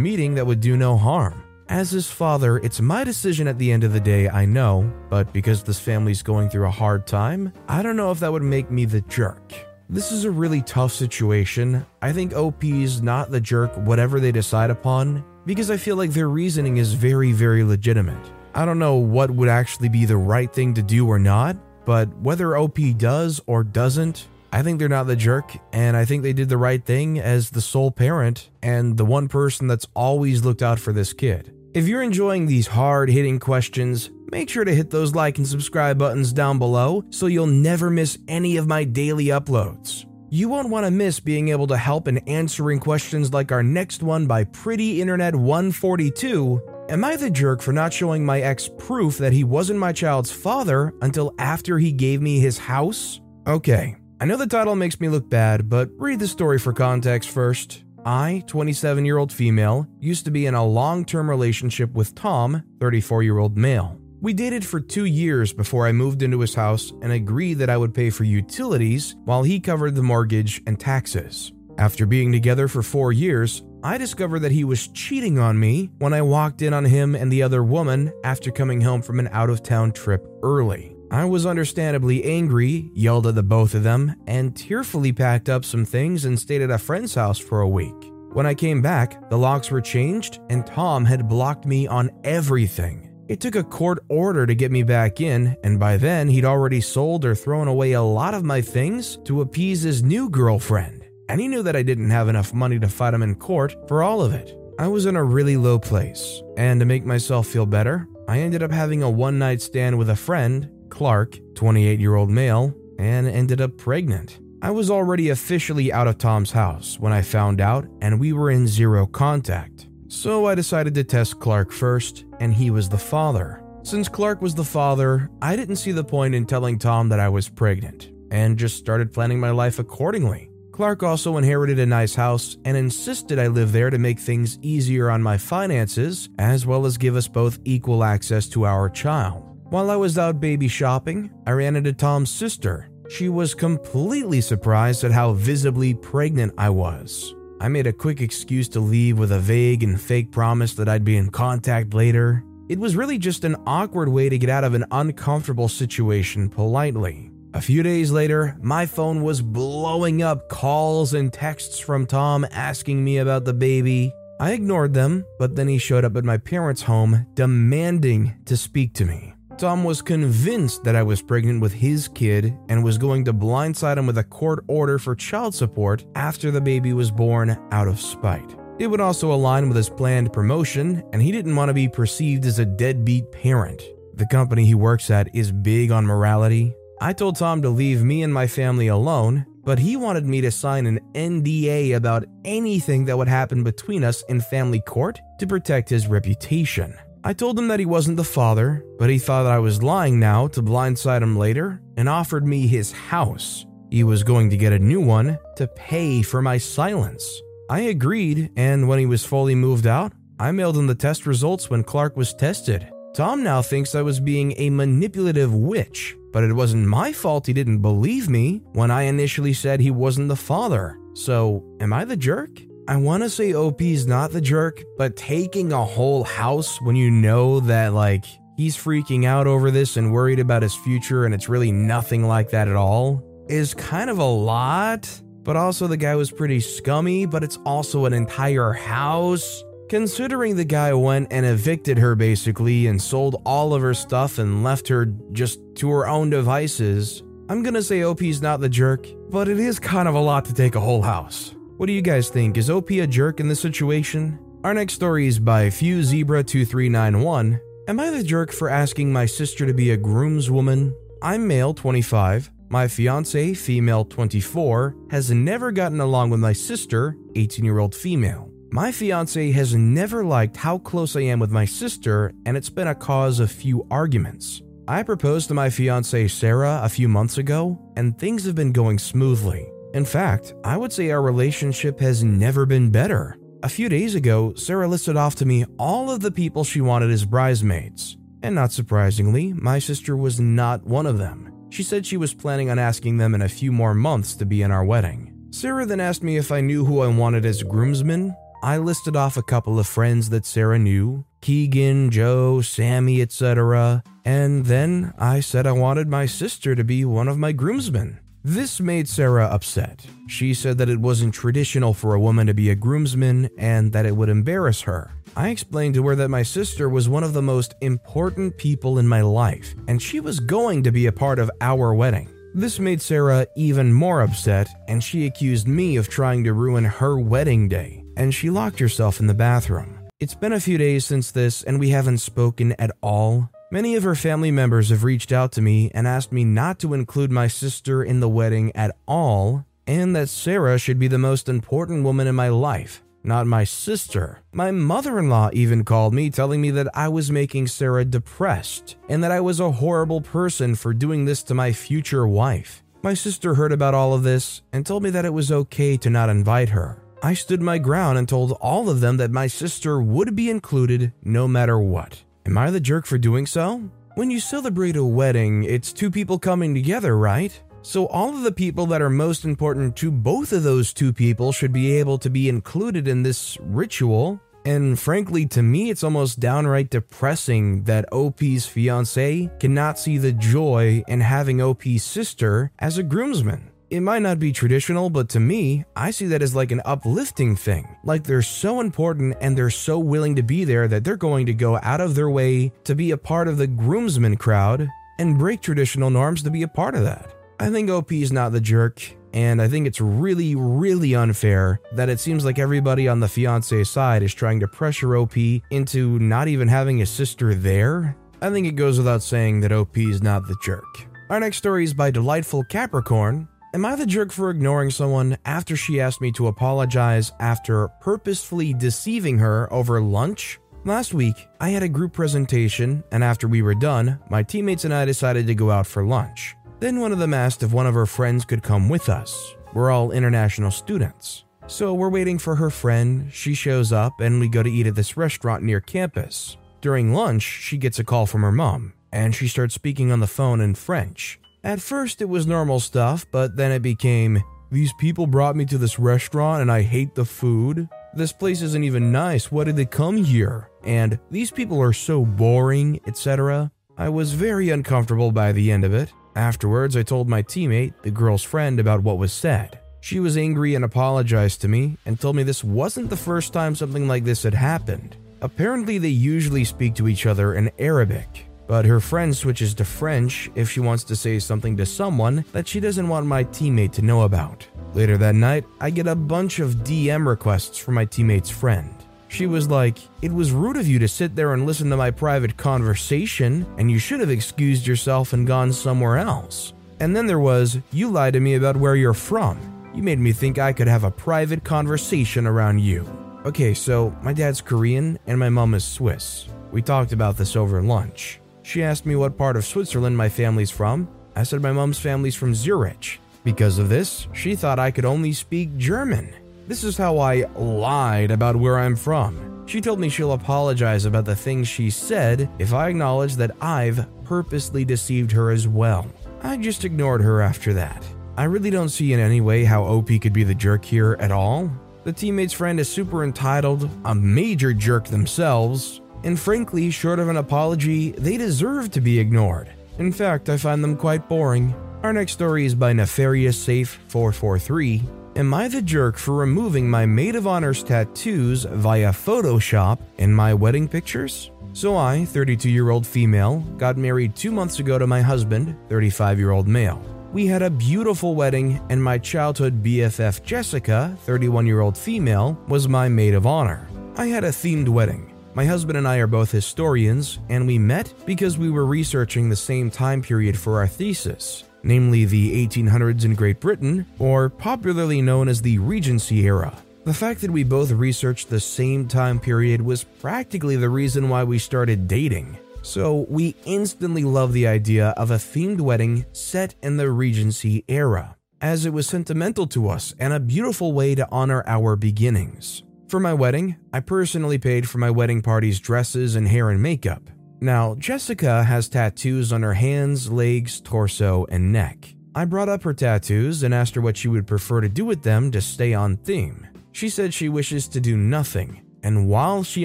meeting 0.00 0.34
that 0.34 0.46
would 0.46 0.60
do 0.60 0.76
no 0.76 0.96
harm. 0.96 1.42
As 1.68 1.90
his 1.90 2.08
father, 2.08 2.58
it's 2.58 2.80
my 2.80 3.02
decision 3.02 3.48
at 3.48 3.58
the 3.58 3.72
end 3.72 3.82
of 3.82 3.92
the 3.92 3.98
day, 3.98 4.28
I 4.28 4.44
know, 4.44 4.88
but 5.10 5.32
because 5.32 5.64
this 5.64 5.80
family's 5.80 6.22
going 6.22 6.50
through 6.50 6.68
a 6.68 6.70
hard 6.70 7.04
time, 7.04 7.52
I 7.66 7.82
don't 7.82 7.96
know 7.96 8.12
if 8.12 8.20
that 8.20 8.30
would 8.30 8.44
make 8.44 8.70
me 8.70 8.84
the 8.84 9.00
jerk. 9.00 9.52
This 9.90 10.12
is 10.12 10.24
a 10.24 10.30
really 10.30 10.62
tough 10.62 10.92
situation. 10.92 11.84
I 12.00 12.12
think 12.12 12.34
OP's 12.34 13.00
not 13.00 13.32
the 13.32 13.40
jerk, 13.40 13.74
whatever 13.78 14.20
they 14.20 14.30
decide 14.30 14.70
upon, 14.70 15.24
because 15.46 15.68
I 15.68 15.78
feel 15.78 15.96
like 15.96 16.12
their 16.12 16.28
reasoning 16.28 16.76
is 16.76 16.92
very, 16.92 17.32
very 17.32 17.64
legitimate. 17.64 18.32
I 18.54 18.64
don't 18.66 18.78
know 18.78 18.96
what 18.96 19.32
would 19.32 19.48
actually 19.48 19.88
be 19.88 20.04
the 20.04 20.16
right 20.16 20.52
thing 20.52 20.74
to 20.74 20.82
do 20.82 21.08
or 21.08 21.18
not, 21.18 21.56
but 21.84 22.08
whether 22.18 22.56
OP 22.56 22.78
does 22.96 23.40
or 23.46 23.64
doesn't, 23.64 24.26
I 24.52 24.62
think 24.62 24.78
they're 24.78 24.88
not 24.88 25.06
the 25.06 25.16
jerk, 25.16 25.56
and 25.72 25.96
I 25.96 26.04
think 26.04 26.22
they 26.22 26.34
did 26.34 26.50
the 26.50 26.58
right 26.58 26.84
thing 26.84 27.18
as 27.18 27.50
the 27.50 27.62
sole 27.62 27.90
parent 27.90 28.50
and 28.62 28.96
the 28.98 29.04
one 29.04 29.28
person 29.28 29.66
that's 29.66 29.86
always 29.94 30.44
looked 30.44 30.62
out 30.62 30.78
for 30.78 30.92
this 30.92 31.12
kid. 31.12 31.54
If 31.72 31.88
you're 31.88 32.02
enjoying 32.02 32.46
these 32.46 32.66
hard 32.66 33.08
hitting 33.08 33.38
questions, 33.38 34.10
make 34.30 34.50
sure 34.50 34.64
to 34.64 34.74
hit 34.74 34.90
those 34.90 35.14
like 35.14 35.38
and 35.38 35.46
subscribe 35.46 35.98
buttons 35.98 36.34
down 36.34 36.58
below 36.58 37.02
so 37.08 37.26
you'll 37.26 37.46
never 37.46 37.88
miss 37.88 38.18
any 38.28 38.58
of 38.58 38.66
my 38.66 38.84
daily 38.84 39.26
uploads. 39.26 40.04
You 40.28 40.50
won't 40.50 40.68
want 40.68 40.84
to 40.84 40.90
miss 40.90 41.18
being 41.18 41.48
able 41.48 41.66
to 41.68 41.76
help 41.76 42.08
in 42.08 42.18
answering 42.28 42.78
questions 42.78 43.32
like 43.32 43.52
our 43.52 43.62
next 43.62 44.02
one 44.02 44.26
by 44.26 44.44
Pretty 44.44 45.00
Internet 45.00 45.34
142 45.34 46.60
Am 46.92 47.04
I 47.04 47.16
the 47.16 47.30
jerk 47.30 47.62
for 47.62 47.72
not 47.72 47.90
showing 47.90 48.22
my 48.22 48.42
ex 48.42 48.68
proof 48.76 49.16
that 49.16 49.32
he 49.32 49.44
wasn't 49.44 49.78
my 49.78 49.92
child's 49.92 50.30
father 50.30 50.92
until 51.00 51.34
after 51.38 51.78
he 51.78 51.90
gave 51.90 52.20
me 52.20 52.38
his 52.38 52.58
house? 52.58 53.18
Okay, 53.46 53.96
I 54.20 54.26
know 54.26 54.36
the 54.36 54.46
title 54.46 54.76
makes 54.76 55.00
me 55.00 55.08
look 55.08 55.26
bad, 55.30 55.70
but 55.70 55.88
read 55.96 56.18
the 56.18 56.28
story 56.28 56.58
for 56.58 56.74
context 56.74 57.30
first. 57.30 57.84
I, 58.04 58.44
27 58.46 59.06
year 59.06 59.16
old 59.16 59.32
female, 59.32 59.86
used 60.00 60.26
to 60.26 60.30
be 60.30 60.44
in 60.44 60.52
a 60.52 60.66
long 60.66 61.06
term 61.06 61.30
relationship 61.30 61.90
with 61.94 62.14
Tom, 62.14 62.62
34 62.78 63.22
year 63.22 63.38
old 63.38 63.56
male. 63.56 63.98
We 64.20 64.34
dated 64.34 64.62
for 64.62 64.78
two 64.78 65.06
years 65.06 65.50
before 65.54 65.86
I 65.86 65.92
moved 65.92 66.20
into 66.20 66.40
his 66.40 66.54
house 66.54 66.92
and 67.00 67.10
agreed 67.10 67.54
that 67.54 67.70
I 67.70 67.78
would 67.78 67.94
pay 67.94 68.10
for 68.10 68.24
utilities 68.24 69.16
while 69.24 69.44
he 69.44 69.60
covered 69.60 69.94
the 69.94 70.02
mortgage 70.02 70.60
and 70.66 70.78
taxes. 70.78 71.52
After 71.78 72.04
being 72.04 72.32
together 72.32 72.68
for 72.68 72.82
four 72.82 73.12
years, 73.12 73.62
I 73.84 73.98
discovered 73.98 74.40
that 74.40 74.52
he 74.52 74.62
was 74.62 74.86
cheating 74.88 75.40
on 75.40 75.58
me 75.58 75.90
when 75.98 76.14
I 76.14 76.22
walked 76.22 76.62
in 76.62 76.72
on 76.72 76.84
him 76.84 77.16
and 77.16 77.32
the 77.32 77.42
other 77.42 77.64
woman 77.64 78.12
after 78.22 78.52
coming 78.52 78.80
home 78.80 79.02
from 79.02 79.18
an 79.18 79.28
out 79.32 79.50
of 79.50 79.64
town 79.64 79.90
trip 79.90 80.24
early. 80.44 80.94
I 81.10 81.24
was 81.24 81.46
understandably 81.46 82.22
angry, 82.24 82.90
yelled 82.94 83.26
at 83.26 83.34
the 83.34 83.42
both 83.42 83.74
of 83.74 83.82
them, 83.82 84.14
and 84.28 84.56
tearfully 84.56 85.12
packed 85.12 85.48
up 85.48 85.64
some 85.64 85.84
things 85.84 86.24
and 86.24 86.38
stayed 86.38 86.62
at 86.62 86.70
a 86.70 86.78
friend's 86.78 87.16
house 87.16 87.38
for 87.38 87.60
a 87.60 87.68
week. 87.68 87.94
When 88.32 88.46
I 88.46 88.54
came 88.54 88.82
back, 88.82 89.28
the 89.30 89.36
locks 89.36 89.70
were 89.70 89.80
changed 89.80 90.38
and 90.48 90.64
Tom 90.64 91.04
had 91.04 91.28
blocked 91.28 91.66
me 91.66 91.88
on 91.88 92.10
everything. 92.22 93.10
It 93.28 93.40
took 93.40 93.56
a 93.56 93.64
court 93.64 94.04
order 94.08 94.46
to 94.46 94.54
get 94.54 94.70
me 94.70 94.84
back 94.84 95.20
in, 95.20 95.56
and 95.64 95.80
by 95.80 95.96
then 95.96 96.28
he'd 96.28 96.44
already 96.44 96.80
sold 96.80 97.24
or 97.24 97.34
thrown 97.34 97.66
away 97.66 97.92
a 97.92 98.02
lot 98.02 98.34
of 98.34 98.44
my 98.44 98.60
things 98.60 99.18
to 99.24 99.40
appease 99.40 99.82
his 99.82 100.04
new 100.04 100.30
girlfriend. 100.30 101.01
And 101.32 101.40
he 101.40 101.48
knew 101.48 101.62
that 101.62 101.74
I 101.74 101.82
didn't 101.82 102.10
have 102.10 102.28
enough 102.28 102.52
money 102.52 102.78
to 102.78 102.88
fight 102.90 103.14
him 103.14 103.22
in 103.22 103.36
court 103.36 103.74
for 103.88 104.02
all 104.02 104.20
of 104.20 104.34
it. 104.34 104.54
I 104.78 104.86
was 104.88 105.06
in 105.06 105.16
a 105.16 105.24
really 105.24 105.56
low 105.56 105.78
place, 105.78 106.42
and 106.58 106.78
to 106.78 106.84
make 106.84 107.06
myself 107.06 107.46
feel 107.46 107.64
better, 107.64 108.06
I 108.28 108.40
ended 108.40 108.62
up 108.62 108.70
having 108.70 109.02
a 109.02 109.08
one 109.08 109.38
night 109.38 109.62
stand 109.62 109.96
with 109.96 110.10
a 110.10 110.14
friend 110.14 110.70
Clark, 110.90 111.38
28 111.54 111.98
year 112.00 112.16
old 112.16 112.28
male, 112.28 112.74
and 112.98 113.26
ended 113.26 113.62
up 113.62 113.78
pregnant. 113.78 114.40
I 114.60 114.72
was 114.72 114.90
already 114.90 115.30
officially 115.30 115.90
out 115.90 116.06
of 116.06 116.18
Tom's 116.18 116.52
house 116.52 116.98
when 116.98 117.14
I 117.14 117.22
found 117.22 117.62
out, 117.62 117.86
and 118.02 118.20
we 118.20 118.34
were 118.34 118.50
in 118.50 118.68
zero 118.68 119.06
contact. 119.06 119.88
So 120.08 120.44
I 120.44 120.54
decided 120.54 120.92
to 120.96 121.04
test 121.04 121.40
Clark 121.40 121.72
first, 121.72 122.26
and 122.40 122.52
he 122.52 122.70
was 122.70 122.90
the 122.90 122.98
father. 122.98 123.64
Since 123.84 124.10
Clark 124.10 124.42
was 124.42 124.54
the 124.54 124.64
father, 124.64 125.30
I 125.40 125.56
didn't 125.56 125.76
see 125.76 125.92
the 125.92 126.04
point 126.04 126.34
in 126.34 126.44
telling 126.44 126.78
Tom 126.78 127.08
that 127.08 127.20
I 127.20 127.30
was 127.30 127.48
pregnant, 127.48 128.10
and 128.30 128.58
just 128.58 128.76
started 128.76 129.14
planning 129.14 129.40
my 129.40 129.50
life 129.50 129.78
accordingly. 129.78 130.50
Clark 130.72 131.02
also 131.02 131.36
inherited 131.36 131.78
a 131.78 131.84
nice 131.84 132.14
house 132.14 132.56
and 132.64 132.78
insisted 132.78 133.38
I 133.38 133.48
live 133.48 133.72
there 133.72 133.90
to 133.90 133.98
make 133.98 134.18
things 134.18 134.58
easier 134.62 135.10
on 135.10 135.22
my 135.22 135.36
finances, 135.36 136.30
as 136.38 136.64
well 136.64 136.86
as 136.86 136.96
give 136.96 137.14
us 137.14 137.28
both 137.28 137.58
equal 137.64 138.02
access 138.02 138.48
to 138.48 138.64
our 138.64 138.88
child. 138.88 139.58
While 139.64 139.90
I 139.90 139.96
was 139.96 140.16
out 140.16 140.40
baby 140.40 140.68
shopping, 140.68 141.30
I 141.46 141.52
ran 141.52 141.76
into 141.76 141.92
Tom's 141.92 142.30
sister. 142.30 142.90
She 143.10 143.28
was 143.28 143.54
completely 143.54 144.40
surprised 144.40 145.04
at 145.04 145.12
how 145.12 145.34
visibly 145.34 145.92
pregnant 145.92 146.54
I 146.56 146.70
was. 146.70 147.34
I 147.60 147.68
made 147.68 147.86
a 147.86 147.92
quick 147.92 148.22
excuse 148.22 148.68
to 148.70 148.80
leave 148.80 149.18
with 149.18 149.32
a 149.32 149.38
vague 149.38 149.82
and 149.82 150.00
fake 150.00 150.32
promise 150.32 150.74
that 150.74 150.88
I'd 150.88 151.04
be 151.04 151.18
in 151.18 151.30
contact 151.30 151.92
later. 151.92 152.44
It 152.68 152.78
was 152.78 152.96
really 152.96 153.18
just 153.18 153.44
an 153.44 153.56
awkward 153.66 154.08
way 154.08 154.30
to 154.30 154.38
get 154.38 154.48
out 154.48 154.64
of 154.64 154.72
an 154.72 154.86
uncomfortable 154.90 155.68
situation 155.68 156.48
politely. 156.48 157.31
A 157.54 157.60
few 157.60 157.82
days 157.82 158.10
later, 158.10 158.56
my 158.62 158.86
phone 158.86 159.22
was 159.22 159.42
blowing 159.42 160.22
up 160.22 160.48
calls 160.48 161.12
and 161.12 161.30
texts 161.30 161.78
from 161.78 162.06
Tom 162.06 162.46
asking 162.50 163.04
me 163.04 163.18
about 163.18 163.44
the 163.44 163.52
baby. 163.52 164.10
I 164.40 164.52
ignored 164.52 164.94
them, 164.94 165.26
but 165.38 165.54
then 165.54 165.68
he 165.68 165.76
showed 165.76 166.04
up 166.04 166.16
at 166.16 166.24
my 166.24 166.38
parents' 166.38 166.80
home 166.80 167.26
demanding 167.34 168.34
to 168.46 168.56
speak 168.56 168.94
to 168.94 169.04
me. 169.04 169.34
Tom 169.58 169.84
was 169.84 170.00
convinced 170.00 170.82
that 170.84 170.96
I 170.96 171.02
was 171.02 171.20
pregnant 171.20 171.60
with 171.60 171.74
his 171.74 172.08
kid 172.08 172.56
and 172.70 172.82
was 172.82 172.96
going 172.96 173.22
to 173.26 173.34
blindside 173.34 173.98
him 173.98 174.06
with 174.06 174.16
a 174.16 174.24
court 174.24 174.64
order 174.66 174.98
for 174.98 175.14
child 175.14 175.54
support 175.54 176.06
after 176.14 176.50
the 176.50 176.60
baby 176.60 176.94
was 176.94 177.10
born 177.10 177.58
out 177.70 177.86
of 177.86 178.00
spite. 178.00 178.56
It 178.78 178.86
would 178.86 179.02
also 179.02 179.30
align 179.30 179.68
with 179.68 179.76
his 179.76 179.90
planned 179.90 180.32
promotion, 180.32 181.02
and 181.12 181.20
he 181.20 181.30
didn't 181.30 181.54
want 181.54 181.68
to 181.68 181.74
be 181.74 181.86
perceived 181.86 182.46
as 182.46 182.58
a 182.58 182.64
deadbeat 182.64 183.30
parent. 183.30 183.82
The 184.14 184.26
company 184.26 184.64
he 184.64 184.74
works 184.74 185.10
at 185.10 185.34
is 185.34 185.52
big 185.52 185.90
on 185.90 186.06
morality. 186.06 186.74
I 187.02 187.12
told 187.12 187.34
Tom 187.34 187.62
to 187.62 187.68
leave 187.68 188.04
me 188.04 188.22
and 188.22 188.32
my 188.32 188.46
family 188.46 188.86
alone, 188.86 189.44
but 189.64 189.80
he 189.80 189.96
wanted 189.96 190.24
me 190.24 190.40
to 190.42 190.52
sign 190.52 190.86
an 190.86 191.00
NDA 191.14 191.96
about 191.96 192.26
anything 192.44 193.06
that 193.06 193.18
would 193.18 193.26
happen 193.26 193.64
between 193.64 194.04
us 194.04 194.22
in 194.28 194.40
family 194.40 194.78
court 194.78 195.20
to 195.40 195.46
protect 195.48 195.88
his 195.88 196.06
reputation. 196.06 196.94
I 197.24 197.32
told 197.32 197.58
him 197.58 197.66
that 197.66 197.80
he 197.80 197.86
wasn't 197.86 198.18
the 198.18 198.22
father, 198.22 198.84
but 199.00 199.10
he 199.10 199.18
thought 199.18 199.42
that 199.42 199.52
I 199.52 199.58
was 199.58 199.82
lying 199.82 200.20
now 200.20 200.46
to 200.46 200.62
blindside 200.62 201.24
him 201.24 201.36
later 201.36 201.82
and 201.96 202.08
offered 202.08 202.46
me 202.46 202.68
his 202.68 202.92
house. 202.92 203.66
He 203.90 204.04
was 204.04 204.22
going 204.22 204.48
to 204.50 204.56
get 204.56 204.72
a 204.72 204.78
new 204.78 205.00
one 205.00 205.40
to 205.56 205.66
pay 205.66 206.22
for 206.22 206.40
my 206.40 206.56
silence. 206.56 207.42
I 207.68 207.80
agreed, 207.80 208.52
and 208.56 208.86
when 208.86 209.00
he 209.00 209.06
was 209.06 209.24
fully 209.24 209.56
moved 209.56 209.88
out, 209.88 210.12
I 210.38 210.52
mailed 210.52 210.76
him 210.76 210.86
the 210.86 210.94
test 210.94 211.26
results 211.26 211.68
when 211.68 211.82
Clark 211.82 212.16
was 212.16 212.32
tested. 212.32 212.88
Tom 213.12 213.42
now 213.42 213.60
thinks 213.60 213.96
I 213.96 214.02
was 214.02 214.20
being 214.20 214.54
a 214.56 214.70
manipulative 214.70 215.52
witch, 215.52 216.16
but 216.32 216.44
it 216.44 216.52
wasn't 216.52 216.86
my 216.86 217.12
fault 217.12 217.46
he 217.46 217.52
didn't 217.52 217.82
believe 217.82 218.28
me 218.28 218.62
when 218.72 218.90
I 218.90 219.02
initially 219.02 219.52
said 219.52 219.80
he 219.80 219.90
wasn't 219.90 220.28
the 220.28 220.36
father. 220.36 220.98
So, 221.14 221.64
am 221.80 221.92
I 221.92 222.04
the 222.04 222.16
jerk? 222.16 222.50
I 222.88 222.96
want 222.96 223.22
to 223.22 223.30
say 223.30 223.54
OP's 223.54 224.06
not 224.06 224.32
the 224.32 224.40
jerk, 224.40 224.82
but 224.98 225.14
taking 225.14 225.72
a 225.72 225.84
whole 225.84 226.24
house 226.24 226.80
when 226.80 226.96
you 226.96 227.10
know 227.10 227.60
that, 227.60 227.92
like, 227.92 228.24
he's 228.56 228.76
freaking 228.76 229.24
out 229.24 229.46
over 229.46 229.70
this 229.70 229.96
and 229.96 230.12
worried 230.12 230.40
about 230.40 230.62
his 230.62 230.74
future 230.74 231.24
and 231.24 231.34
it's 231.34 231.48
really 231.48 231.70
nothing 231.70 232.26
like 232.26 232.50
that 232.50 232.68
at 232.68 232.76
all 232.76 233.22
is 233.48 233.74
kind 233.74 234.10
of 234.10 234.18
a 234.18 234.24
lot. 234.24 235.08
But 235.42 235.56
also, 235.56 235.88
the 235.88 235.96
guy 235.96 236.14
was 236.14 236.30
pretty 236.30 236.60
scummy, 236.60 237.26
but 237.26 237.42
it's 237.42 237.58
also 237.66 238.06
an 238.06 238.12
entire 238.12 238.72
house. 238.72 239.64
Considering 239.92 240.56
the 240.56 240.64
guy 240.64 240.90
went 240.94 241.30
and 241.30 241.44
evicted 241.44 241.98
her 241.98 242.14
basically 242.14 242.86
and 242.86 243.02
sold 243.02 243.42
all 243.44 243.74
of 243.74 243.82
her 243.82 243.92
stuff 243.92 244.38
and 244.38 244.64
left 244.64 244.88
her 244.88 245.04
just 245.32 245.60
to 245.74 245.90
her 245.90 246.08
own 246.08 246.30
devices, 246.30 247.22
I'm 247.50 247.62
gonna 247.62 247.82
say 247.82 248.02
OP's 248.02 248.40
not 248.40 248.60
the 248.60 248.70
jerk, 248.70 249.06
but 249.28 249.48
it 249.48 249.58
is 249.60 249.78
kind 249.78 250.08
of 250.08 250.14
a 250.14 250.18
lot 250.18 250.46
to 250.46 250.54
take 250.54 250.76
a 250.76 250.80
whole 250.80 251.02
house. 251.02 251.54
What 251.76 251.88
do 251.88 251.92
you 251.92 252.00
guys 252.00 252.30
think? 252.30 252.56
Is 252.56 252.70
OP 252.70 252.90
a 252.90 253.06
jerk 253.06 253.38
in 253.38 253.48
this 253.48 253.60
situation? 253.60 254.38
Our 254.64 254.72
next 254.72 254.94
story 254.94 255.26
is 255.26 255.38
by 255.38 255.66
FewZebra2391. 255.66 257.60
Am 257.86 258.00
I 258.00 258.08
the 258.08 258.22
jerk 258.22 258.50
for 258.50 258.70
asking 258.70 259.12
my 259.12 259.26
sister 259.26 259.66
to 259.66 259.74
be 259.74 259.90
a 259.90 259.98
groomswoman? 259.98 260.94
I'm 261.20 261.46
male, 261.46 261.74
25. 261.74 262.50
My 262.70 262.88
fiance, 262.88 263.52
female 263.52 264.06
24, 264.06 264.96
has 265.10 265.30
never 265.30 265.70
gotten 265.70 266.00
along 266.00 266.30
with 266.30 266.40
my 266.40 266.54
sister, 266.54 267.14
18 267.36 267.62
year 267.62 267.78
old 267.78 267.94
female. 267.94 268.51
My 268.74 268.90
fiance 268.90 269.52
has 269.52 269.74
never 269.74 270.24
liked 270.24 270.56
how 270.56 270.78
close 270.78 271.14
I 271.14 271.20
am 271.24 271.38
with 271.38 271.50
my 271.50 271.66
sister, 271.66 272.32
and 272.46 272.56
it's 272.56 272.70
been 272.70 272.88
a 272.88 272.94
cause 272.94 273.38
of 273.38 273.52
few 273.52 273.86
arguments. 273.90 274.62
I 274.88 275.02
proposed 275.02 275.48
to 275.48 275.54
my 275.54 275.68
fiance 275.68 276.28
Sarah 276.28 276.80
a 276.82 276.88
few 276.88 277.06
months 277.06 277.36
ago, 277.36 277.78
and 277.98 278.18
things 278.18 278.46
have 278.46 278.54
been 278.54 278.72
going 278.72 278.98
smoothly. 278.98 279.70
In 279.92 280.06
fact, 280.06 280.54
I 280.64 280.78
would 280.78 280.90
say 280.90 281.10
our 281.10 281.20
relationship 281.20 282.00
has 282.00 282.24
never 282.24 282.64
been 282.64 282.90
better. 282.90 283.36
A 283.62 283.68
few 283.68 283.90
days 283.90 284.14
ago, 284.14 284.54
Sarah 284.54 284.88
listed 284.88 285.18
off 285.18 285.34
to 285.34 285.44
me 285.44 285.66
all 285.78 286.10
of 286.10 286.20
the 286.20 286.32
people 286.32 286.64
she 286.64 286.80
wanted 286.80 287.10
as 287.10 287.26
bridesmaids. 287.26 288.16
And 288.42 288.54
not 288.54 288.72
surprisingly, 288.72 289.52
my 289.52 289.80
sister 289.80 290.16
was 290.16 290.40
not 290.40 290.82
one 290.82 291.04
of 291.04 291.18
them. 291.18 291.52
She 291.68 291.82
said 291.82 292.06
she 292.06 292.16
was 292.16 292.32
planning 292.32 292.70
on 292.70 292.78
asking 292.78 293.18
them 293.18 293.34
in 293.34 293.42
a 293.42 293.50
few 293.50 293.70
more 293.70 293.92
months 293.92 294.34
to 294.36 294.46
be 294.46 294.62
in 294.62 294.70
our 294.70 294.82
wedding. 294.82 295.28
Sarah 295.50 295.84
then 295.84 296.00
asked 296.00 296.22
me 296.22 296.38
if 296.38 296.50
I 296.50 296.62
knew 296.62 296.86
who 296.86 297.00
I 297.00 297.08
wanted 297.08 297.44
as 297.44 297.62
groomsmen. 297.62 298.34
I 298.64 298.78
listed 298.78 299.16
off 299.16 299.36
a 299.36 299.42
couple 299.42 299.80
of 299.80 299.88
friends 299.88 300.30
that 300.30 300.46
Sarah 300.46 300.78
knew 300.78 301.24
Keegan, 301.40 302.12
Joe, 302.12 302.60
Sammy, 302.60 303.20
etc. 303.20 304.04
And 304.24 304.64
then 304.66 305.12
I 305.18 305.40
said 305.40 305.66
I 305.66 305.72
wanted 305.72 306.06
my 306.06 306.26
sister 306.26 306.76
to 306.76 306.84
be 306.84 307.04
one 307.04 307.26
of 307.26 307.38
my 307.38 307.50
groomsmen. 307.50 308.20
This 308.44 308.80
made 308.80 309.08
Sarah 309.08 309.46
upset. 309.46 310.06
She 310.28 310.54
said 310.54 310.78
that 310.78 310.88
it 310.88 311.00
wasn't 311.00 311.34
traditional 311.34 311.92
for 311.92 312.14
a 312.14 312.20
woman 312.20 312.46
to 312.46 312.54
be 312.54 312.70
a 312.70 312.76
groomsman 312.76 313.50
and 313.58 313.92
that 313.92 314.06
it 314.06 314.16
would 314.16 314.28
embarrass 314.28 314.80
her. 314.82 315.10
I 315.36 315.48
explained 315.48 315.94
to 315.94 316.06
her 316.06 316.14
that 316.14 316.28
my 316.28 316.44
sister 316.44 316.88
was 316.88 317.08
one 317.08 317.24
of 317.24 317.32
the 317.32 317.42
most 317.42 317.74
important 317.80 318.56
people 318.58 319.00
in 319.00 319.08
my 319.08 319.22
life 319.22 319.74
and 319.88 320.00
she 320.00 320.20
was 320.20 320.38
going 320.38 320.84
to 320.84 320.92
be 320.92 321.06
a 321.06 321.12
part 321.12 321.40
of 321.40 321.50
our 321.60 321.94
wedding. 321.94 322.28
This 322.54 322.78
made 322.78 323.02
Sarah 323.02 323.46
even 323.56 323.92
more 323.92 324.22
upset 324.22 324.68
and 324.86 325.02
she 325.02 325.26
accused 325.26 325.66
me 325.66 325.96
of 325.96 326.08
trying 326.08 326.44
to 326.44 326.52
ruin 326.52 326.84
her 326.84 327.18
wedding 327.18 327.68
day 327.68 328.01
and 328.16 328.34
she 328.34 328.50
locked 328.50 328.78
herself 328.78 329.20
in 329.20 329.26
the 329.26 329.34
bathroom. 329.34 329.98
It's 330.20 330.34
been 330.34 330.52
a 330.52 330.60
few 330.60 330.78
days 330.78 331.04
since 331.04 331.30
this 331.30 331.62
and 331.62 331.80
we 331.80 331.90
haven't 331.90 332.18
spoken 332.18 332.72
at 332.78 332.90
all 333.02 333.50
Many 333.72 333.96
of 333.96 334.02
her 334.02 334.14
family 334.14 334.50
members 334.50 334.90
have 334.90 335.02
reached 335.02 335.32
out 335.32 335.52
to 335.52 335.62
me 335.62 335.90
and 335.94 336.06
asked 336.06 336.30
me 336.30 336.44
not 336.44 336.78
to 336.80 336.92
include 336.92 337.30
my 337.32 337.46
sister 337.46 338.04
in 338.04 338.20
the 338.20 338.28
wedding 338.28 338.70
at 338.76 338.94
all, 339.08 339.64
and 339.86 340.14
that 340.14 340.28
Sarah 340.28 340.76
should 340.76 340.98
be 340.98 341.08
the 341.08 341.16
most 341.16 341.48
important 341.48 342.04
woman 342.04 342.26
in 342.26 342.34
my 342.34 342.50
life, 342.50 343.02
not 343.24 343.46
my 343.46 343.64
sister. 343.64 344.42
My 344.52 344.72
mother 344.72 345.18
in 345.18 345.30
law 345.30 345.48
even 345.54 345.86
called 345.86 346.12
me, 346.12 346.28
telling 346.28 346.60
me 346.60 346.70
that 346.72 346.88
I 346.92 347.08
was 347.08 347.30
making 347.30 347.68
Sarah 347.68 348.04
depressed 348.04 348.96
and 349.08 349.24
that 349.24 349.32
I 349.32 349.40
was 349.40 349.58
a 349.58 349.72
horrible 349.72 350.20
person 350.20 350.74
for 350.74 350.92
doing 350.92 351.24
this 351.24 351.42
to 351.44 351.54
my 351.54 351.72
future 351.72 352.28
wife. 352.28 352.82
My 353.02 353.14
sister 353.14 353.54
heard 353.54 353.72
about 353.72 353.94
all 353.94 354.12
of 354.12 354.22
this 354.22 354.60
and 354.74 354.84
told 354.84 355.02
me 355.02 355.08
that 355.08 355.24
it 355.24 355.32
was 355.32 355.50
okay 355.50 355.96
to 355.96 356.10
not 356.10 356.28
invite 356.28 356.68
her. 356.68 357.01
I 357.24 357.34
stood 357.34 357.62
my 357.62 357.78
ground 357.78 358.18
and 358.18 358.28
told 358.28 358.50
all 358.60 358.90
of 358.90 358.98
them 358.98 359.16
that 359.18 359.30
my 359.30 359.46
sister 359.46 360.02
would 360.02 360.34
be 360.34 360.50
included 360.50 361.12
no 361.22 361.46
matter 361.46 361.78
what. 361.78 362.20
Am 362.46 362.58
I 362.58 362.72
the 362.72 362.80
jerk 362.80 363.06
for 363.06 363.16
doing 363.16 363.46
so? 363.46 363.88
When 364.16 364.28
you 364.28 364.40
celebrate 364.40 364.96
a 364.96 365.04
wedding, 365.04 365.62
it's 365.62 365.92
two 365.92 366.10
people 366.10 366.40
coming 366.40 366.74
together, 366.74 367.16
right? 367.16 367.58
So, 367.82 368.06
all 368.06 368.30
of 368.30 368.42
the 368.42 368.50
people 368.50 368.86
that 368.86 369.00
are 369.00 369.08
most 369.08 369.44
important 369.44 369.94
to 369.96 370.10
both 370.10 370.52
of 370.52 370.64
those 370.64 370.92
two 370.92 371.12
people 371.12 371.52
should 371.52 371.72
be 371.72 371.92
able 371.92 372.18
to 372.18 372.28
be 372.28 372.48
included 372.48 373.06
in 373.06 373.22
this 373.22 373.56
ritual. 373.60 374.40
And 374.64 374.98
frankly, 374.98 375.46
to 375.46 375.62
me, 375.62 375.90
it's 375.90 376.04
almost 376.04 376.40
downright 376.40 376.90
depressing 376.90 377.84
that 377.84 378.12
OP's 378.12 378.66
fiance 378.66 379.48
cannot 379.60 379.98
see 379.98 380.18
the 380.18 380.32
joy 380.32 381.04
in 381.06 381.20
having 381.20 381.62
OP's 381.62 382.02
sister 382.02 382.72
as 382.80 382.98
a 382.98 383.04
groomsman. 383.04 383.71
It 383.92 384.00
might 384.00 384.22
not 384.22 384.38
be 384.38 384.52
traditional, 384.52 385.10
but 385.10 385.28
to 385.28 385.38
me, 385.38 385.84
I 385.94 386.12
see 386.12 386.24
that 386.28 386.40
as 386.40 386.54
like 386.54 386.72
an 386.72 386.80
uplifting 386.86 387.54
thing. 387.54 387.94
Like 388.04 388.24
they're 388.24 388.40
so 388.40 388.80
important 388.80 389.36
and 389.42 389.54
they're 389.54 389.68
so 389.68 389.98
willing 389.98 390.34
to 390.36 390.42
be 390.42 390.64
there 390.64 390.88
that 390.88 391.04
they're 391.04 391.18
going 391.18 391.44
to 391.44 391.52
go 391.52 391.78
out 391.82 392.00
of 392.00 392.14
their 392.14 392.30
way 392.30 392.72
to 392.84 392.94
be 392.94 393.10
a 393.10 393.18
part 393.18 393.48
of 393.48 393.58
the 393.58 393.66
groomsmen 393.66 394.38
crowd 394.38 394.88
and 395.18 395.38
break 395.38 395.60
traditional 395.60 396.08
norms 396.08 396.42
to 396.44 396.50
be 396.50 396.62
a 396.62 396.68
part 396.68 396.94
of 396.94 397.04
that. 397.04 397.34
I 397.60 397.68
think 397.68 397.90
OP 397.90 398.10
is 398.12 398.32
not 398.32 398.52
the 398.52 398.62
jerk, 398.62 399.02
and 399.34 399.60
I 399.60 399.68
think 399.68 399.86
it's 399.86 400.00
really, 400.00 400.54
really 400.54 401.14
unfair 401.14 401.78
that 401.92 402.08
it 402.08 402.18
seems 402.18 402.46
like 402.46 402.58
everybody 402.58 403.08
on 403.08 403.20
the 403.20 403.28
fiance 403.28 403.84
side 403.84 404.22
is 404.22 404.32
trying 404.32 404.60
to 404.60 404.68
pressure 404.68 405.18
OP 405.18 405.36
into 405.70 406.18
not 406.18 406.48
even 406.48 406.66
having 406.66 407.02
a 407.02 407.06
sister 407.06 407.54
there. 407.54 408.16
I 408.40 408.48
think 408.48 408.66
it 408.66 408.72
goes 408.72 408.96
without 408.96 409.22
saying 409.22 409.60
that 409.60 409.70
OP 409.70 409.98
is 409.98 410.22
not 410.22 410.46
the 410.46 410.56
jerk. 410.62 411.06
Our 411.28 411.40
next 411.40 411.58
story 411.58 411.84
is 411.84 411.94
by 411.94 412.10
Delightful 412.10 412.64
Capricorn, 412.64 413.48
Am 413.74 413.86
I 413.86 413.96
the 413.96 414.04
jerk 414.04 414.32
for 414.32 414.50
ignoring 414.50 414.90
someone 414.90 415.38
after 415.46 415.76
she 415.76 415.98
asked 415.98 416.20
me 416.20 416.30
to 416.32 416.48
apologize 416.48 417.32
after 417.40 417.88
purposefully 418.02 418.74
deceiving 418.74 419.38
her 419.38 419.72
over 419.72 419.98
lunch? 419.98 420.60
Last 420.84 421.14
week, 421.14 421.48
I 421.58 421.70
had 421.70 421.82
a 421.82 421.88
group 421.88 422.12
presentation, 422.12 423.02
and 423.12 423.24
after 423.24 423.48
we 423.48 423.62
were 423.62 423.74
done, 423.74 424.18
my 424.28 424.42
teammates 424.42 424.84
and 424.84 424.92
I 424.92 425.06
decided 425.06 425.46
to 425.46 425.54
go 425.54 425.70
out 425.70 425.86
for 425.86 426.04
lunch. 426.04 426.54
Then 426.80 427.00
one 427.00 427.12
of 427.12 427.18
them 427.18 427.32
asked 427.32 427.62
if 427.62 427.72
one 427.72 427.86
of 427.86 427.94
her 427.94 428.04
friends 428.04 428.44
could 428.44 428.62
come 428.62 428.90
with 428.90 429.08
us. 429.08 429.54
We're 429.72 429.90
all 429.90 430.12
international 430.12 430.70
students. 430.70 431.44
So 431.66 431.94
we're 431.94 432.10
waiting 432.10 432.38
for 432.38 432.56
her 432.56 432.68
friend, 432.68 433.32
she 433.32 433.54
shows 433.54 433.90
up, 433.90 434.20
and 434.20 434.38
we 434.38 434.48
go 434.48 434.62
to 434.62 434.70
eat 434.70 434.86
at 434.86 434.96
this 434.96 435.16
restaurant 435.16 435.62
near 435.62 435.80
campus. 435.80 436.58
During 436.82 437.14
lunch, 437.14 437.42
she 437.42 437.78
gets 437.78 437.98
a 437.98 438.04
call 438.04 438.26
from 438.26 438.42
her 438.42 438.52
mom, 438.52 438.92
and 439.12 439.34
she 439.34 439.48
starts 439.48 439.74
speaking 439.74 440.12
on 440.12 440.20
the 440.20 440.26
phone 440.26 440.60
in 440.60 440.74
French. 440.74 441.38
At 441.64 441.80
first, 441.80 442.20
it 442.20 442.28
was 442.28 442.46
normal 442.46 442.80
stuff, 442.80 443.24
but 443.30 443.56
then 443.56 443.70
it 443.70 443.82
became 443.82 444.42
these 444.72 444.92
people 444.94 445.26
brought 445.26 445.54
me 445.54 445.64
to 445.66 445.78
this 445.78 445.98
restaurant 445.98 446.62
and 446.62 446.72
I 446.72 446.82
hate 446.82 447.14
the 447.14 447.24
food. 447.24 447.88
This 448.14 448.32
place 448.32 448.62
isn't 448.62 448.84
even 448.84 449.12
nice. 449.12 449.52
Why 449.52 449.64
did 449.64 449.76
they 449.76 449.86
come 449.86 450.16
here? 450.16 450.70
And 450.82 451.20
these 451.30 451.50
people 451.50 451.80
are 451.80 451.92
so 451.92 452.24
boring, 452.24 453.00
etc. 453.06 453.70
I 453.96 454.08
was 454.08 454.32
very 454.32 454.70
uncomfortable 454.70 455.30
by 455.30 455.52
the 455.52 455.70
end 455.70 455.84
of 455.84 455.94
it. 455.94 456.12
Afterwards, 456.34 456.96
I 456.96 457.04
told 457.04 457.28
my 457.28 457.42
teammate, 457.42 457.94
the 458.02 458.10
girl's 458.10 458.42
friend, 458.42 458.80
about 458.80 459.02
what 459.02 459.18
was 459.18 459.32
said. 459.32 459.78
She 460.00 460.18
was 460.18 460.36
angry 460.36 460.74
and 460.74 460.84
apologized 460.84 461.60
to 461.60 461.68
me 461.68 461.96
and 462.06 462.18
told 462.18 462.34
me 462.34 462.42
this 462.42 462.64
wasn't 462.64 463.08
the 463.08 463.16
first 463.16 463.52
time 463.52 463.76
something 463.76 464.08
like 464.08 464.24
this 464.24 464.42
had 464.42 464.54
happened. 464.54 465.16
Apparently, 465.42 465.98
they 465.98 466.08
usually 466.08 466.64
speak 466.64 466.94
to 466.96 467.08
each 467.08 467.26
other 467.26 467.54
in 467.54 467.70
Arabic, 467.78 468.46
but 468.66 468.84
her 468.84 469.00
friend 469.00 469.36
switches 469.36 469.74
to 469.74 469.84
French 469.84 470.50
if 470.54 470.70
she 470.70 470.80
wants 470.80 471.04
to 471.04 471.16
say 471.16 471.38
something 471.38 471.76
to 471.76 471.86
someone 471.86 472.44
that 472.52 472.68
she 472.68 472.80
doesn't 472.80 473.08
want 473.08 473.26
my 473.26 473.44
teammate 473.44 473.92
to 473.92 474.02
know 474.02 474.22
about. 474.22 474.66
Later 474.94 475.16
that 475.18 475.34
night, 475.34 475.64
I 475.80 475.90
get 475.90 476.06
a 476.06 476.14
bunch 476.14 476.58
of 476.58 476.76
DM 476.76 477.26
requests 477.26 477.78
from 477.78 477.94
my 477.94 478.04
teammate's 478.04 478.50
friend. 478.50 478.94
She 479.28 479.46
was 479.46 479.68
like, 479.68 479.98
It 480.20 480.30
was 480.30 480.52
rude 480.52 480.76
of 480.76 480.86
you 480.86 480.98
to 480.98 481.08
sit 481.08 481.34
there 481.34 481.54
and 481.54 481.64
listen 481.64 481.88
to 481.88 481.96
my 481.96 482.10
private 482.10 482.58
conversation, 482.58 483.66
and 483.78 483.90
you 483.90 483.98
should 483.98 484.20
have 484.20 484.28
excused 484.28 484.86
yourself 484.86 485.32
and 485.32 485.46
gone 485.46 485.72
somewhere 485.72 486.18
else. 486.18 486.74
And 487.00 487.16
then 487.16 487.26
there 487.26 487.40
was, 487.40 487.78
You 487.92 488.10
lied 488.10 488.34
to 488.34 488.40
me 488.40 488.56
about 488.56 488.76
where 488.76 488.94
you're 488.94 489.14
from. 489.14 489.58
You 489.94 490.02
made 490.02 490.18
me 490.18 490.32
think 490.32 490.58
I 490.58 490.74
could 490.74 490.86
have 490.86 491.04
a 491.04 491.10
private 491.10 491.64
conversation 491.64 492.46
around 492.46 492.80
you. 492.80 493.08
Okay, 493.46 493.72
so 493.72 494.14
my 494.22 494.34
dad's 494.34 494.60
Korean 494.60 495.18
and 495.26 495.38
my 495.38 495.48
mom 495.48 495.72
is 495.72 495.84
Swiss. 495.84 496.46
We 496.70 496.82
talked 496.82 497.12
about 497.12 497.38
this 497.38 497.56
over 497.56 497.82
lunch. 497.82 498.38
She 498.62 498.82
asked 498.82 499.06
me 499.06 499.16
what 499.16 499.36
part 499.36 499.56
of 499.56 499.64
Switzerland 499.64 500.16
my 500.16 500.28
family's 500.28 500.70
from. 500.70 501.08
I 501.34 501.42
said 501.42 501.62
my 501.62 501.72
mom's 501.72 501.98
family's 501.98 502.34
from 502.34 502.54
Zurich. 502.54 503.18
Because 503.44 503.78
of 503.78 503.88
this, 503.88 504.28
she 504.32 504.54
thought 504.54 504.78
I 504.78 504.90
could 504.90 505.04
only 505.04 505.32
speak 505.32 505.76
German. 505.76 506.32
This 506.68 506.84
is 506.84 506.96
how 506.96 507.18
I 507.18 507.44
lied 507.56 508.30
about 508.30 508.54
where 508.54 508.78
I'm 508.78 508.94
from. 508.94 509.64
She 509.66 509.80
told 509.80 509.98
me 509.98 510.08
she'll 510.08 510.32
apologize 510.32 511.04
about 511.04 511.24
the 511.24 511.34
things 511.34 511.66
she 511.66 511.90
said 511.90 512.48
if 512.58 512.72
I 512.72 512.88
acknowledge 512.88 513.36
that 513.36 513.56
I've 513.60 514.06
purposely 514.24 514.84
deceived 514.84 515.32
her 515.32 515.50
as 515.50 515.66
well. 515.66 516.06
I 516.42 516.56
just 516.56 516.84
ignored 516.84 517.22
her 517.22 517.40
after 517.40 517.72
that. 517.74 518.04
I 518.36 518.44
really 518.44 518.70
don't 518.70 518.88
see 518.88 519.12
in 519.12 519.20
any 519.20 519.40
way 519.40 519.64
how 519.64 519.84
OP 519.84 520.08
could 520.20 520.32
be 520.32 520.44
the 520.44 520.54
jerk 520.54 520.84
here 520.84 521.16
at 521.20 521.32
all. 521.32 521.70
The 522.04 522.12
teammate's 522.12 522.52
friend 522.52 522.80
is 522.80 522.88
super 522.88 523.24
entitled, 523.24 523.88
a 524.04 524.14
major 524.14 524.72
jerk 524.72 525.06
themselves, 525.06 526.00
and 526.24 526.38
frankly, 526.38 526.90
short 526.90 527.18
of 527.18 527.28
an 527.28 527.36
apology, 527.36 528.12
they 528.12 528.36
deserve 528.36 528.90
to 528.92 529.00
be 529.00 529.18
ignored. 529.18 529.70
In 529.98 530.12
fact, 530.12 530.48
I 530.48 530.56
find 530.56 530.82
them 530.82 530.96
quite 530.96 531.28
boring. 531.28 531.74
Our 532.02 532.12
next 532.12 532.32
story 532.32 532.64
is 532.64 532.74
by 532.74 532.92
Nefarious 532.92 533.58
Safe 533.58 534.00
443. 534.08 535.02
Am 535.36 535.54
I 535.54 535.68
the 535.68 535.80
jerk 535.80 536.18
for 536.18 536.34
removing 536.34 536.88
my 536.90 537.06
maid 537.06 537.36
of 537.36 537.46
honor's 537.46 537.82
tattoos 537.82 538.64
via 538.64 539.10
Photoshop 539.12 539.98
in 540.18 540.32
my 540.32 540.52
wedding 540.52 540.88
pictures? 540.88 541.50
So, 541.72 541.96
I, 541.96 542.26
32 542.26 542.68
year 542.68 542.90
old 542.90 543.06
female, 543.06 543.60
got 543.78 543.96
married 543.96 544.36
two 544.36 544.52
months 544.52 544.78
ago 544.78 544.98
to 544.98 545.06
my 545.06 545.22
husband, 545.22 545.74
35 545.88 546.38
year 546.38 546.50
old 546.50 546.68
male. 546.68 547.02
We 547.32 547.46
had 547.46 547.62
a 547.62 547.70
beautiful 547.70 548.34
wedding, 548.34 548.78
and 548.90 549.02
my 549.02 549.16
childhood 549.16 549.82
BFF 549.82 550.42
Jessica, 550.42 551.16
31 551.22 551.66
year 551.66 551.80
old 551.80 551.96
female, 551.96 552.60
was 552.68 552.88
my 552.88 553.08
maid 553.08 553.32
of 553.32 553.46
honor. 553.46 553.88
I 554.16 554.26
had 554.26 554.44
a 554.44 554.48
themed 554.48 554.88
wedding. 554.88 555.31
My 555.54 555.66
husband 555.66 555.98
and 555.98 556.08
I 556.08 556.16
are 556.16 556.26
both 556.26 556.50
historians, 556.50 557.38
and 557.50 557.66
we 557.66 557.78
met 557.78 558.12
because 558.24 558.56
we 558.56 558.70
were 558.70 558.86
researching 558.86 559.48
the 559.50 559.56
same 559.56 559.90
time 559.90 560.22
period 560.22 560.56
for 560.56 560.78
our 560.78 560.86
thesis. 560.86 561.64
namely 561.84 562.24
the 562.24 562.66
1800s 562.66 563.24
in 563.24 563.34
Great 563.34 563.58
Britain, 563.58 564.06
or 564.20 564.48
popularly 564.48 565.20
known 565.20 565.48
as 565.48 565.60
the 565.60 565.78
Regency 565.78 566.46
era. 566.46 566.72
The 567.04 567.12
fact 567.12 567.40
that 567.40 567.50
we 567.50 567.64
both 567.64 567.90
researched 567.90 568.48
the 568.48 568.60
same 568.60 569.08
time 569.08 569.40
period 569.40 569.82
was 569.82 570.04
practically 570.04 570.76
the 570.76 570.88
reason 570.88 571.28
why 571.28 571.42
we 571.42 571.58
started 571.58 572.06
dating. 572.06 572.56
So 572.82 573.26
we 573.28 573.56
instantly 573.64 574.22
loved 574.22 574.52
the 574.52 574.68
idea 574.68 575.08
of 575.16 575.32
a 575.32 575.36
themed 575.36 575.80
wedding 575.80 576.24
set 576.32 576.76
in 576.82 576.96
the 576.96 577.10
Regency 577.10 577.84
era, 577.88 578.36
as 578.60 578.86
it 578.86 578.92
was 578.92 579.08
sentimental 579.08 579.66
to 579.66 579.88
us 579.88 580.14
and 580.20 580.32
a 580.32 580.38
beautiful 580.38 580.92
way 580.92 581.16
to 581.16 581.28
honor 581.32 581.64
our 581.66 581.96
beginnings. 581.96 582.84
For 583.12 583.20
my 583.20 583.34
wedding, 583.34 583.76
I 583.92 584.00
personally 584.00 584.56
paid 584.56 584.88
for 584.88 584.96
my 584.96 585.10
wedding 585.10 585.42
party's 585.42 585.78
dresses 585.78 586.34
and 586.34 586.48
hair 586.48 586.70
and 586.70 586.80
makeup. 586.80 587.28
Now, 587.60 587.94
Jessica 587.96 588.64
has 588.64 588.88
tattoos 588.88 589.52
on 589.52 589.62
her 589.62 589.74
hands, 589.74 590.32
legs, 590.32 590.80
torso, 590.80 591.44
and 591.50 591.70
neck. 591.70 592.14
I 592.34 592.46
brought 592.46 592.70
up 592.70 592.82
her 592.84 592.94
tattoos 592.94 593.64
and 593.64 593.74
asked 593.74 593.96
her 593.96 594.00
what 594.00 594.16
she 594.16 594.28
would 594.28 594.46
prefer 594.46 594.80
to 594.80 594.88
do 594.88 595.04
with 595.04 595.22
them 595.22 595.50
to 595.50 595.60
stay 595.60 595.92
on 595.92 596.16
theme. 596.16 596.66
She 596.92 597.10
said 597.10 597.34
she 597.34 597.50
wishes 597.50 597.86
to 597.88 598.00
do 598.00 598.16
nothing, 598.16 598.80
and 599.02 599.28
while 599.28 599.62
she 599.62 599.84